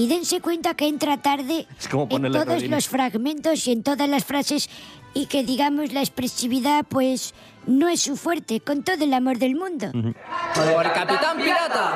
Y 0.01 0.09
dense 0.09 0.41
cuenta 0.41 0.73
que 0.73 0.89
entra 0.89 1.19
tarde 1.19 1.67
Es 1.79 1.87
como 1.87 2.05
en 2.17 2.33
todos 2.33 2.47
rodillas. 2.47 2.71
los 2.71 2.89
fragmentos 2.89 3.67
y 3.67 3.73
en 3.73 3.83
todas 3.83 4.09
las 4.09 4.25
frases 4.25 4.71
y 5.13 5.27
que 5.27 5.45
digamos 5.45 5.93
la 5.93 6.01
expresividad 6.01 6.87
pues 6.89 7.35
no 7.67 7.87
es 7.87 8.01
su 8.01 8.17
fuerte, 8.17 8.61
con 8.61 8.83
todo 8.83 9.05
el 9.05 9.13
amor 9.13 9.37
del 9.37 9.57
mundo. 9.57 9.91
Por 9.93 10.87
el 10.87 10.93
Capitán 10.93 11.37
Pirata. 11.37 11.93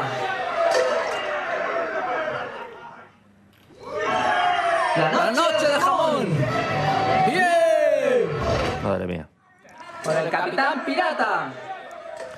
La 4.96 5.30
noche 5.30 5.66
de 5.66 5.80
jamón. 5.80 6.26
Bien. 7.26 8.82
Madre 8.82 9.06
mía. 9.06 9.28
Por 10.02 10.14
el 10.14 10.28
Capitán 10.28 10.84
Pirata. 10.84 11.52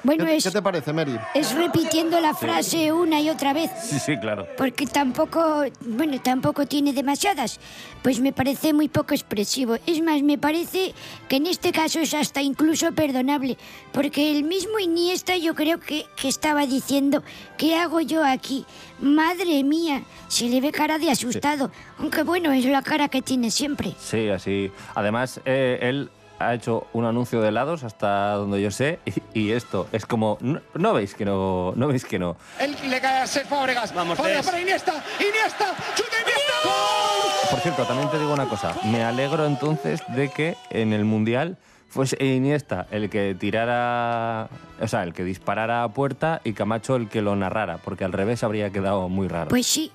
Bueno, 0.06 0.24
¿Qué, 0.24 0.36
es, 0.36 0.44
qué 0.44 0.52
te 0.52 0.62
parece, 0.62 0.92
Mary? 0.92 1.18
es 1.34 1.52
repitiendo 1.52 2.20
la 2.20 2.32
frase 2.32 2.92
una 2.92 3.20
y 3.20 3.28
otra 3.28 3.52
vez. 3.52 3.72
Sí, 3.82 3.98
sí, 3.98 4.16
claro. 4.18 4.46
Porque 4.56 4.86
tampoco, 4.86 5.64
bueno, 5.80 6.20
tampoco 6.22 6.64
tiene 6.64 6.92
demasiadas. 6.92 7.58
Pues 8.04 8.20
me 8.20 8.32
parece 8.32 8.72
muy 8.72 8.88
poco 8.88 9.14
expresivo. 9.14 9.76
Es 9.84 10.00
más, 10.00 10.22
me 10.22 10.38
parece 10.38 10.94
que 11.28 11.36
en 11.36 11.46
este 11.46 11.72
caso 11.72 11.98
es 11.98 12.14
hasta 12.14 12.40
incluso 12.40 12.92
perdonable. 12.92 13.58
Porque 13.92 14.30
el 14.30 14.44
mismo 14.44 14.78
Iniesta 14.78 15.36
yo 15.36 15.56
creo 15.56 15.80
que, 15.80 16.04
que 16.14 16.28
estaba 16.28 16.66
diciendo, 16.66 17.24
¿qué 17.58 17.74
hago 17.74 18.00
yo 18.00 18.24
aquí? 18.24 18.64
Madre 19.00 19.64
mía, 19.64 20.04
se 20.28 20.48
le 20.48 20.60
ve 20.60 20.70
cara 20.70 20.98
de 20.98 21.10
asustado. 21.10 21.72
Aunque 21.98 22.22
bueno, 22.22 22.52
es 22.52 22.64
la 22.64 22.82
cara 22.82 23.08
que 23.08 23.22
tiene 23.22 23.50
siempre. 23.50 23.92
Sí, 23.98 24.28
así. 24.28 24.70
Además, 24.94 25.40
eh, 25.44 25.78
él 25.82 26.10
ha 26.38 26.54
hecho 26.54 26.86
un 26.92 27.04
anuncio 27.04 27.40
de 27.40 27.48
helados 27.48 27.84
hasta 27.84 28.32
donde 28.32 28.60
yo 28.60 28.70
sé 28.70 28.98
y, 29.04 29.40
y 29.40 29.52
esto 29.52 29.88
es 29.92 30.06
como 30.06 30.38
no, 30.40 30.60
no 30.74 30.92
veis 30.94 31.14
que 31.14 31.24
no 31.24 31.72
no 31.76 31.88
veis 31.88 32.04
que 32.04 32.18
no 32.18 32.36
Él 32.60 32.76
le 32.88 33.00
cae 33.00 33.22
a 33.22 33.26
Seth 33.26 33.46
Fábregas. 33.46 33.94
Vamos, 33.94 34.18
Fábregas 34.18 34.44
para 34.46 34.60
Iniesta. 34.60 34.92
Iniesta. 35.18 35.74
Chuta 35.94 36.16
Iniesta. 36.22 37.50
por 37.50 37.60
cierto 37.60 37.84
también 37.84 38.10
te 38.10 38.18
digo 38.18 38.32
una 38.32 38.46
cosa 38.48 38.74
me 38.84 39.02
alegro 39.04 39.46
entonces 39.46 40.02
de 40.08 40.30
que 40.30 40.56
en 40.70 40.92
el 40.92 41.04
mundial 41.04 41.56
fuese 41.88 42.22
Iniesta 42.22 42.86
el 42.90 43.08
que 43.08 43.34
tirara 43.38 44.48
o 44.80 44.88
sea 44.88 45.02
el 45.04 45.14
que 45.14 45.24
disparara 45.24 45.84
a 45.84 45.88
puerta 45.88 46.40
y 46.44 46.52
Camacho 46.52 46.96
el 46.96 47.08
que 47.08 47.22
lo 47.22 47.34
narrara 47.36 47.78
porque 47.78 48.04
al 48.04 48.12
revés 48.12 48.42
habría 48.44 48.70
quedado 48.70 49.08
muy 49.08 49.28
raro 49.28 49.48
Pues 49.48 49.66
sí. 49.66 49.92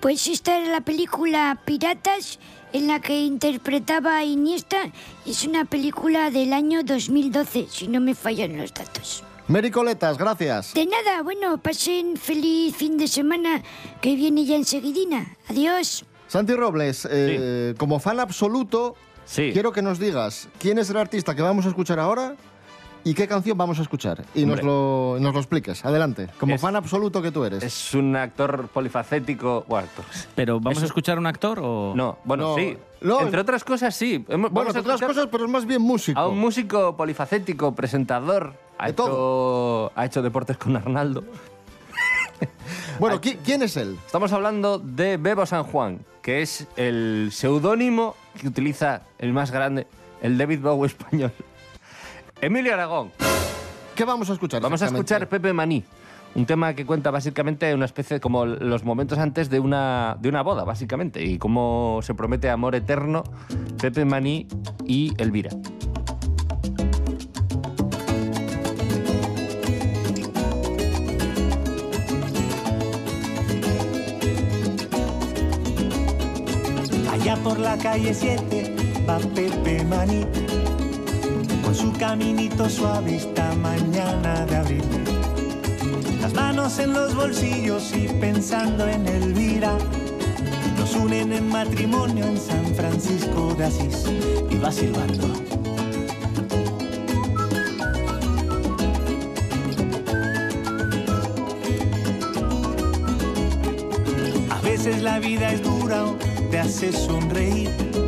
Pues 0.00 0.28
esta 0.28 0.58
es 0.58 0.68
la 0.68 0.80
película 0.82 1.58
Piratas, 1.64 2.38
en 2.72 2.86
la 2.86 3.00
que 3.00 3.20
interpretaba 3.20 4.16
a 4.18 4.24
Iniesta. 4.24 4.78
Es 5.26 5.44
una 5.44 5.64
película 5.64 6.30
del 6.30 6.52
año 6.52 6.82
2012, 6.82 7.66
si 7.70 7.88
no 7.88 8.00
me 8.00 8.14
fallan 8.14 8.56
los 8.56 8.72
datos. 8.72 9.24
Mary 9.48 9.70
Coletas, 9.70 10.18
gracias. 10.18 10.74
De 10.74 10.84
nada, 10.84 11.22
bueno, 11.22 11.56
pasen 11.58 12.16
feliz 12.16 12.76
fin 12.76 12.98
de 12.98 13.08
semana, 13.08 13.62
que 14.00 14.14
viene 14.14 14.44
ya 14.44 14.56
enseguidina. 14.56 15.36
Adiós. 15.48 16.04
Santi 16.26 16.54
Robles, 16.54 17.08
eh, 17.10 17.74
como 17.78 17.98
fan 17.98 18.20
absoluto, 18.20 18.94
quiero 19.34 19.72
que 19.72 19.80
nos 19.80 19.98
digas 19.98 20.48
quién 20.58 20.78
es 20.78 20.90
el 20.90 20.98
artista 20.98 21.34
que 21.34 21.40
vamos 21.40 21.64
a 21.64 21.70
escuchar 21.70 21.98
ahora 21.98 22.36
y 23.04 23.14
qué 23.14 23.26
canción 23.28 23.56
vamos 23.56 23.78
a 23.78 23.82
escuchar. 23.82 24.24
Y 24.34 24.44
nos 24.44 24.62
lo, 24.62 25.16
nos 25.20 25.32
lo 25.32 25.40
expliques. 25.40 25.84
Adelante. 25.84 26.28
Como 26.38 26.54
Es- 26.54 26.60
fan 26.60 26.76
absoluto 26.76 27.22
que 27.22 27.30
tú 27.30 27.44
eres. 27.44 27.62
es 27.62 27.94
un 27.94 28.14
actor 28.16 28.68
polifacético 28.68 29.64
bueno, 29.68 29.86
actor. 29.88 30.04
Pero 30.34 30.60
¿vamos 30.60 30.78
Es 30.78 30.82
a 30.82 30.86
escuchar 30.86 31.18
un 31.18 31.26
actor 31.26 31.58
o...? 31.62 31.92
No, 31.96 32.18
bueno, 32.24 32.50
No, 32.50 32.54
sí. 32.56 32.76
no. 33.00 33.20
Entre 33.22 33.40
otras 33.40 33.64
cosas, 33.64 33.94
sí. 33.94 34.18
Bueno, 34.28 34.48
entre 34.66 34.80
otras 34.80 35.00
cosas, 35.00 35.28
pero 35.30 35.44
es 35.46 35.50
más 35.50 35.64
bien 35.64 35.80
músico. 35.82 36.18
A 36.18 36.28
un 36.28 36.38
músico 36.38 36.96
polifacético, 36.96 37.74
presentador. 37.74 38.54
Ha, 38.78 38.90
hecho, 38.90 39.90
ha 39.96 40.04
hecho 40.06 40.22
deportes 40.22 40.56
con 40.56 40.76
Arnaldo. 40.76 41.24
Bueno, 42.98 43.20
¿qui- 43.20 43.38
¿quién 43.44 43.62
es 43.62 43.76
él? 43.76 43.96
Estamos 44.06 44.32
hablando 44.32 44.78
de 44.78 45.16
Bebo 45.18 45.46
San 45.46 45.62
Juan, 45.64 46.00
que 46.22 46.42
es 46.42 46.66
el 46.76 47.28
seudónimo 47.32 48.16
que 48.40 48.48
utiliza 48.48 49.02
el 49.18 49.32
más 49.32 49.50
grande, 49.52 49.86
el 50.20 50.36
David 50.36 50.60
Bowie 50.60 50.86
español. 50.88 51.32
Emilio 52.40 52.72
Aragón. 52.72 53.10
¿Qué 53.94 54.04
vamos 54.04 54.30
a 54.30 54.32
escuchar? 54.32 54.62
Vamos 54.62 54.80
a 54.82 54.86
escuchar 54.86 55.28
Pepe 55.28 55.52
Maní. 55.52 55.82
Un 56.34 56.46
tema 56.46 56.74
que 56.74 56.86
cuenta 56.86 57.10
básicamente 57.10 57.74
una 57.74 57.86
especie 57.86 58.20
como 58.20 58.46
los 58.46 58.84
momentos 58.84 59.18
antes 59.18 59.50
de 59.50 59.58
una, 59.58 60.16
de 60.20 60.28
una 60.28 60.42
boda, 60.42 60.62
básicamente, 60.62 61.24
y 61.24 61.38
cómo 61.38 62.00
se 62.02 62.14
promete 62.14 62.48
amor 62.48 62.76
eterno 62.76 63.24
Pepe 63.80 64.04
Maní 64.04 64.46
y 64.86 65.12
Elvira. 65.18 65.50
Allá 77.10 77.36
por 77.42 77.58
la 77.58 77.76
calle 77.78 78.14
7 78.14 78.76
va 79.08 79.18
Pepe 79.18 79.82
Maní 79.84 80.47
con 81.68 81.74
su 81.74 81.92
caminito 81.92 82.66
suave 82.70 83.16
esta 83.16 83.54
mañana 83.56 84.46
de 84.46 84.56
abril. 84.56 84.82
Las 86.18 86.32
manos 86.32 86.78
en 86.78 86.94
los 86.94 87.14
bolsillos 87.14 87.94
y 87.94 88.08
pensando 88.08 88.88
en 88.88 89.06
Elvira. 89.06 89.76
Nos 90.78 90.94
unen 90.94 91.30
en 91.30 91.46
matrimonio 91.46 92.24
en 92.24 92.38
San 92.38 92.74
Francisco 92.74 93.54
de 93.58 93.66
Asís 93.66 94.02
y 94.48 94.56
va 94.56 94.72
silbando. 94.72 95.26
A 104.48 104.60
veces 104.62 105.02
la 105.02 105.18
vida 105.18 105.52
es 105.52 105.62
dura 105.62 106.06
o 106.06 106.16
te 106.50 106.60
hace 106.60 106.92
sonreír 106.94 108.07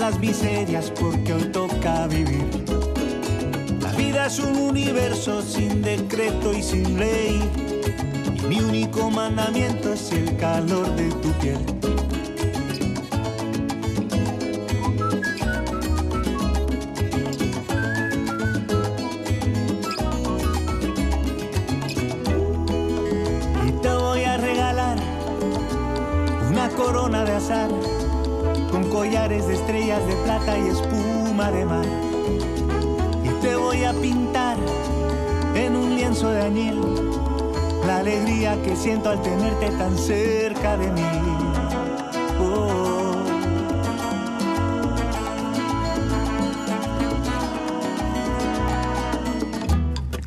las 0.00 0.18
miserias 0.18 0.90
porque 0.90 1.32
hoy 1.32 1.44
toca 1.44 2.06
vivir. 2.06 2.44
La 3.80 3.92
vida 3.92 4.26
es 4.26 4.38
un 4.38 4.56
universo 4.56 5.42
sin 5.42 5.82
decreto 5.82 6.52
y 6.52 6.62
sin 6.62 6.98
ley. 6.98 7.40
Y 8.34 8.40
mi 8.42 8.60
único 8.60 9.10
mandamiento 9.10 9.92
es 9.92 10.12
el 10.12 10.36
calor 10.36 10.94
de 10.96 11.08
tu 11.10 11.32
piel. 11.40 11.58
Y 23.66 23.72
te 23.82 23.88
voy 23.88 24.24
a 24.24 24.36
regalar 24.36 24.98
una 26.50 26.68
corona 26.70 27.24
de 27.24 27.32
azar 27.32 27.70
con 28.76 28.90
collares 28.90 29.46
de 29.48 29.54
estrellas 29.54 30.06
de 30.06 30.14
plata 30.16 30.58
y 30.58 30.68
espuma 30.68 31.50
de 31.50 31.64
mar. 31.64 31.86
Y 33.24 33.28
te 33.40 33.56
voy 33.56 33.84
a 33.84 33.92
pintar 33.94 34.58
en 35.54 35.76
un 35.76 35.96
lienzo 35.96 36.28
de 36.28 36.42
añil 36.42 36.78
la 37.86 37.98
alegría 37.98 38.60
que 38.62 38.76
siento 38.76 39.08
al 39.08 39.22
tenerte 39.22 39.70
tan 39.70 39.96
cerca 39.96 40.76
de 40.76 40.90
mí. 40.90 41.02
Oh. 42.38 43.24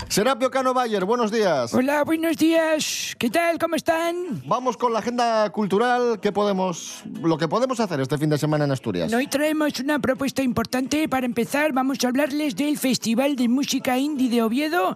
Serapio 0.07 0.49
Cano 0.49 0.73
Bayer, 0.73 1.05
buenos 1.05 1.31
días. 1.31 1.71
Hola, 1.75 2.03
buenos 2.03 2.35
días. 2.35 3.08
¿Qué 3.19 3.29
tal? 3.29 3.59
¿Cómo 3.59 3.75
están? 3.75 4.41
Vamos 4.45 4.77
con 4.77 4.93
la 4.93 4.99
agenda 4.99 5.49
cultural 5.49 6.21
que 6.21 6.31
podemos, 6.31 7.03
lo 7.21 7.37
que 7.37 7.49
podemos 7.49 7.77
hacer 7.81 7.99
este 7.99 8.17
fin 8.17 8.29
de 8.29 8.37
semana 8.37 8.63
en 8.63 8.71
Asturias. 8.71 9.11
Hoy 9.11 9.27
traemos 9.27 9.77
una 9.81 9.99
propuesta 9.99 10.41
importante. 10.41 11.09
Para 11.09 11.25
empezar, 11.25 11.73
vamos 11.73 11.97
a 12.01 12.07
hablarles 12.07 12.55
del 12.55 12.77
Festival 12.77 13.35
de 13.35 13.49
Música 13.49 13.97
Indie 13.97 14.29
de 14.29 14.41
Oviedo, 14.41 14.95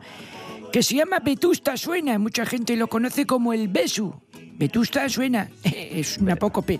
que 0.72 0.84
se 0.84 0.96
llama 0.96 1.20
Vetusta 1.20 1.76
Suena. 1.76 2.18
Mucha 2.18 2.46
gente 2.46 2.78
lo 2.78 2.88
conoce 2.88 3.26
como 3.26 3.52
el 3.52 3.68
Besu. 3.68 4.16
Vetusta 4.58 5.10
Suena. 5.10 5.50
Es 5.94 6.18
una 6.18 6.34
apócope. 6.34 6.80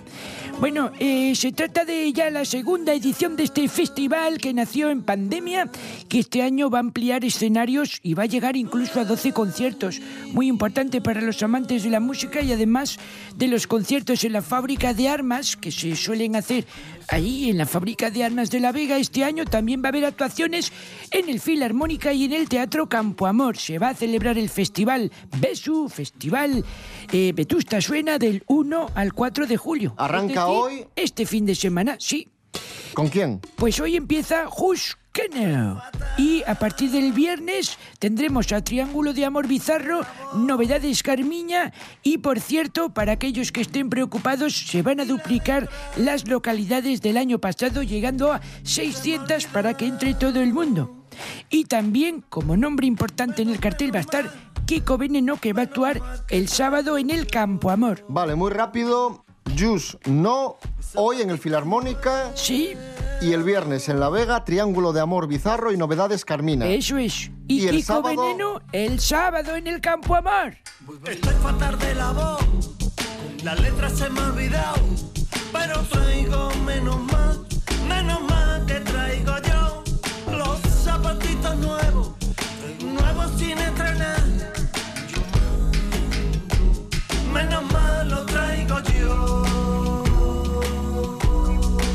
Bueno, 0.60 0.92
eh, 1.00 1.36
se 1.36 1.52
trata 1.52 1.86
de 1.86 2.12
ya 2.14 2.32
la 2.32 2.46
segunda 2.46 2.94
edición 2.94 3.36
de 3.36 3.44
este 3.44 3.68
festival 3.68 4.40
que 4.40 4.54
nació 4.54 4.90
en 4.90 5.04
pandemia, 5.04 5.70
que 6.10 6.20
este 6.20 6.42
año 6.42 6.72
va 6.72 6.80
a 6.80 6.82
ampliar 6.82 7.24
escenarios 7.24 8.00
y 8.02 8.16
va 8.16 8.24
a 8.24 8.28
llegar 8.28 8.56
incluso 8.56 9.00
a 9.00 9.06
12 9.06 9.34
conciertos. 9.34 10.02
Muy 10.32 10.48
importante 10.48 11.00
para 11.00 11.22
los 11.22 11.44
amantes 11.44 11.84
de 11.84 11.92
la 11.92 12.00
música 12.00 12.42
y 12.42 12.52
además 12.52 12.98
de 13.36 13.48
los 13.48 13.68
conciertos 13.68 14.24
en 14.24 14.34
la 14.34 14.42
fábrica 14.42 14.94
de 14.94 15.10
armas 15.10 15.56
que 15.56 15.72
se 15.72 15.96
suelen 15.96 16.36
hacer 16.36 16.66
ahí 17.10 17.50
en 17.50 17.58
la 17.58 17.66
fábrica 17.66 18.10
de 18.10 18.24
armas 18.24 18.50
de 18.50 18.60
La 18.60 18.72
Vega. 18.72 18.98
Este 18.98 19.24
año 19.24 19.46
también 19.46 19.82
va 19.82 19.88
a 19.88 19.90
haber 19.90 20.06
actuaciones 20.06 20.72
en 21.12 21.30
el 21.30 21.40
Filarmónica 21.40 22.14
y 22.14 22.26
en 22.26 22.34
el 22.34 22.50
Teatro 22.50 22.88
Campo 22.88 23.28
Amor. 23.28 23.58
Se 23.58 23.80
va 23.80 23.90
a 23.90 23.94
celebrar 23.94 24.38
el 24.38 24.50
festival 24.50 25.12
Besu, 25.40 25.90
Festival 25.90 26.64
eh, 27.12 27.34
Vetusta 27.74 27.82
Suena 27.82 28.20
del 28.20 28.44
1 28.48 28.92
al 28.94 29.14
4 29.14 29.48
de 29.48 29.58
julio. 29.58 29.96
¿Arranca 29.98 30.28
Es 30.28 30.48
decir, 30.48 30.62
hoy? 30.62 30.86
Este 30.96 31.26
fin 31.26 31.46
de 31.48 31.56
semana, 31.56 31.96
sí. 32.00 32.28
¿Con 32.94 33.08
quién? 33.08 33.42
Pues 33.56 33.80
hoy 33.80 33.96
empieza 33.96 34.46
Hush 34.48 34.94
Kenner. 35.12 35.78
Y 36.20 36.44
a 36.46 36.54
partir 36.54 36.92
del 36.92 37.14
viernes 37.14 37.80
tendremos 37.98 38.52
a 38.52 38.64
Triángulo 38.64 39.14
de 39.14 39.26
Amor 39.26 39.48
Bizarro, 39.48 40.02
Novedades 40.36 41.02
Carmiña 41.02 41.74
y, 42.04 42.20
por 42.20 42.40
cierto, 42.40 42.94
para 42.94 43.14
aquellos 43.14 43.52
que 43.52 43.62
estén 43.62 43.90
preocupados, 43.90 44.56
se 44.56 44.84
van 44.84 45.00
a 45.00 45.06
duplicar 45.06 45.68
las 45.98 46.28
localidades 46.28 47.02
del 47.02 47.18
año 47.18 47.40
pasado, 47.40 47.82
llegando 47.82 48.32
a 48.32 48.42
600 48.62 49.48
para 49.48 49.76
que 49.76 49.88
entre 49.88 50.14
todo 50.14 50.42
el 50.42 50.54
mundo. 50.54 51.08
Y 51.50 51.66
también, 51.66 52.24
como 52.30 52.56
nombre 52.56 52.86
importante 52.86 53.42
en 53.42 53.50
el 53.50 53.60
cartel, 53.60 53.94
va 53.94 54.00
a 54.00 54.02
estar 54.02 54.53
Kiko 54.66 54.98
Veneno, 54.98 55.38
que 55.38 55.54
va 55.54 55.62
a 55.62 55.66
actuar 55.66 56.02
el 56.30 56.48
sábado 56.48 56.98
en 56.98 57.10
el 57.10 57.28
Campo 57.28 57.70
Amor. 57.70 58.06
Vale, 58.08 58.36
muy 58.36 58.52
rápido. 58.52 59.26
Jus, 59.58 59.98
no. 60.06 60.56
Hoy 60.96 61.22
en 61.22 61.30
el 61.30 61.38
Filarmónica. 61.38 62.32
Sí. 62.36 62.74
Y 63.22 63.34
el 63.34 63.44
viernes 63.44 63.90
en 63.90 64.00
La 64.00 64.10
Vega, 64.10 64.44
Triángulo 64.46 64.94
de 64.94 65.02
Amor 65.02 65.28
Bizarro 65.28 65.72
y 65.72 65.78
Novedades 65.78 66.26
Carmina. 66.26 66.68
Eso 66.68 66.98
es. 66.98 67.30
Y, 67.48 67.64
Y 67.64 67.68
el 67.68 67.76
Kiko 67.78 67.88
sábado- 67.88 68.22
Veneno 68.22 68.62
el 68.72 69.00
sábado 69.00 69.56
en 69.56 69.68
el 69.68 69.82
Campo 69.82 70.16
Amor. 70.16 70.56
Estoy 71.06 71.34
fatal 71.36 71.78
de 71.80 71.96
la 71.96 72.12
voz, 72.12 72.72
la 73.44 73.56
letra 73.56 73.90
se 73.90 74.10
me 74.10 74.20
ha 74.22 74.28
olvidado, 74.28 74.82
pero 75.52 75.80
traigo 75.84 76.50
menos 76.66 77.00
mal, 77.12 77.46
menos 77.88 78.22
mal 78.24 78.66
que 78.66 78.80
traigo 78.80 79.34
yo 79.48 79.84
los 80.38 80.60
zapatitos 80.84 81.56
nuevos, 81.58 82.12
nuevos 82.84 83.32
sin 83.38 83.58
estrenar. 83.58 84.22
Menos 87.34 87.72
mal 87.72 88.10
los 88.10 88.26
traigo 88.26 88.80
yo. 88.80 89.44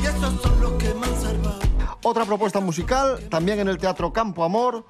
Y 0.02 0.06
esos 0.06 0.42
son 0.42 0.60
los 0.60 0.72
que 0.72 0.94
me 0.94 1.06
han 1.06 1.20
salvado. 1.20 1.60
Otra 2.02 2.24
propuesta 2.24 2.60
musical, 2.60 3.20
también 3.28 3.60
en 3.60 3.68
el 3.68 3.78
Teatro 3.78 4.12
Campo 4.12 4.44
Amor 4.44 4.84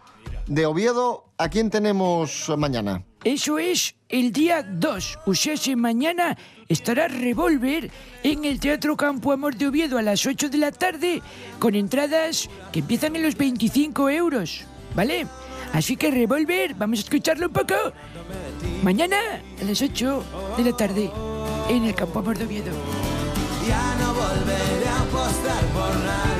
de 0.46 0.66
Oviedo. 0.66 1.24
¿A 1.36 1.48
quién 1.48 1.70
tenemos 1.70 2.48
mañana? 2.56 3.04
Eso 3.24 3.58
es 3.58 3.94
el 4.08 4.32
día 4.32 4.62
2. 4.62 5.18
O 5.26 5.34
sea, 5.34 5.56
si 5.56 5.74
mañana 5.76 6.36
estará 6.68 7.08
Revolver 7.08 7.90
en 8.22 8.44
el 8.44 8.60
Teatro 8.60 8.96
Campo 8.96 9.32
Amor 9.32 9.56
de 9.56 9.66
Oviedo 9.66 9.98
a 9.98 10.02
las 10.02 10.24
8 10.24 10.48
de 10.48 10.58
la 10.58 10.72
tarde 10.72 11.22
con 11.58 11.74
entradas 11.74 12.48
que 12.72 12.78
empiezan 12.80 13.16
en 13.16 13.22
los 13.24 13.36
25 13.36 14.08
euros. 14.10 14.64
¿Vale? 14.94 15.26
Así 15.72 15.96
que 15.96 16.10
Revolver, 16.10 16.74
vamos 16.74 17.00
a 17.00 17.02
escucharlo 17.02 17.48
un 17.48 17.52
poco. 17.52 17.74
Mañana 18.82 19.16
a 19.60 19.64
las 19.64 19.82
8 19.82 20.24
de 20.56 20.64
la 20.64 20.76
tarde 20.76 21.10
en 21.68 21.84
el 21.84 21.94
Campo 21.94 22.20
Amor 22.20 22.38
de 22.38 22.44
Oviedo. 22.44 22.72
Ya 23.66 23.96
no 24.00 24.14
volveré 24.14 24.88
a 24.88 25.02
apostar 25.02 25.64
por 25.74 25.94
nadie. 26.04 26.37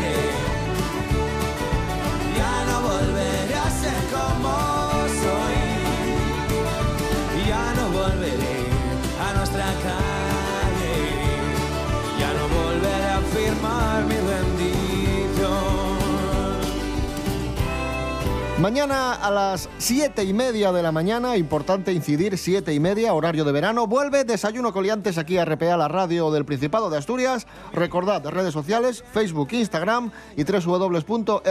Mañana 18.60 19.14
a 19.14 19.30
las 19.30 19.68
siete 19.78 20.24
y 20.24 20.32
media 20.32 20.72
de 20.72 20.82
la 20.82 20.90
mañana, 20.90 21.36
importante 21.36 21.92
incidir, 21.92 22.36
siete 22.36 22.74
y 22.74 22.80
media, 22.80 23.14
horario 23.14 23.44
de 23.44 23.52
verano, 23.52 23.86
vuelve 23.86 24.24
Desayuno 24.24 24.72
Coliantes 24.72 25.16
aquí 25.16 25.38
a 25.38 25.44
RPA, 25.44 25.76
la 25.76 25.86
radio 25.86 26.32
del 26.32 26.44
Principado 26.44 26.90
de 26.90 26.98
Asturias. 26.98 27.46
Recordad, 27.72 28.26
redes 28.26 28.52
sociales, 28.52 29.04
Facebook, 29.12 29.50
Instagram 29.52 30.10
y 30.36 30.42
www.rtpa.es. 30.42 31.44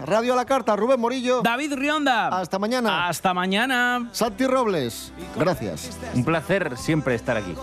Radio 0.00 0.34
a 0.34 0.36
la 0.36 0.44
carta, 0.44 0.76
Rubén 0.76 1.00
Morillo. 1.00 1.40
David 1.40 1.72
Rionda. 1.76 2.28
Hasta 2.28 2.58
mañana. 2.58 3.08
Hasta 3.08 3.32
mañana. 3.32 4.10
Santi 4.12 4.46
Robles. 4.46 5.14
Gracias. 5.34 5.88
Un 6.14 6.26
placer 6.26 6.76
siempre 6.76 7.14
estar 7.14 7.38
aquí. 7.38 7.54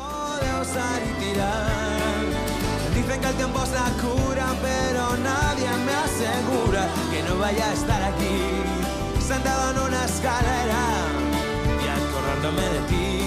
Dicen 2.95 3.21
que 3.21 3.27
el 3.27 3.35
tiempo 3.35 3.63
es 3.63 3.71
la 3.73 3.91
cura, 4.01 4.47
pero 4.63 5.17
nadie 5.17 5.69
me 5.85 5.93
asegura 5.93 6.87
vaya 7.39 7.69
a 7.69 7.73
estar 7.73 8.03
aquí, 8.03 9.23
sentado 9.25 9.71
en 9.71 9.79
una 9.79 10.05
escalera 10.05 10.83
y 11.83 11.87
acordándome 11.87 12.61
de 12.61 12.79
ti. 12.89 13.18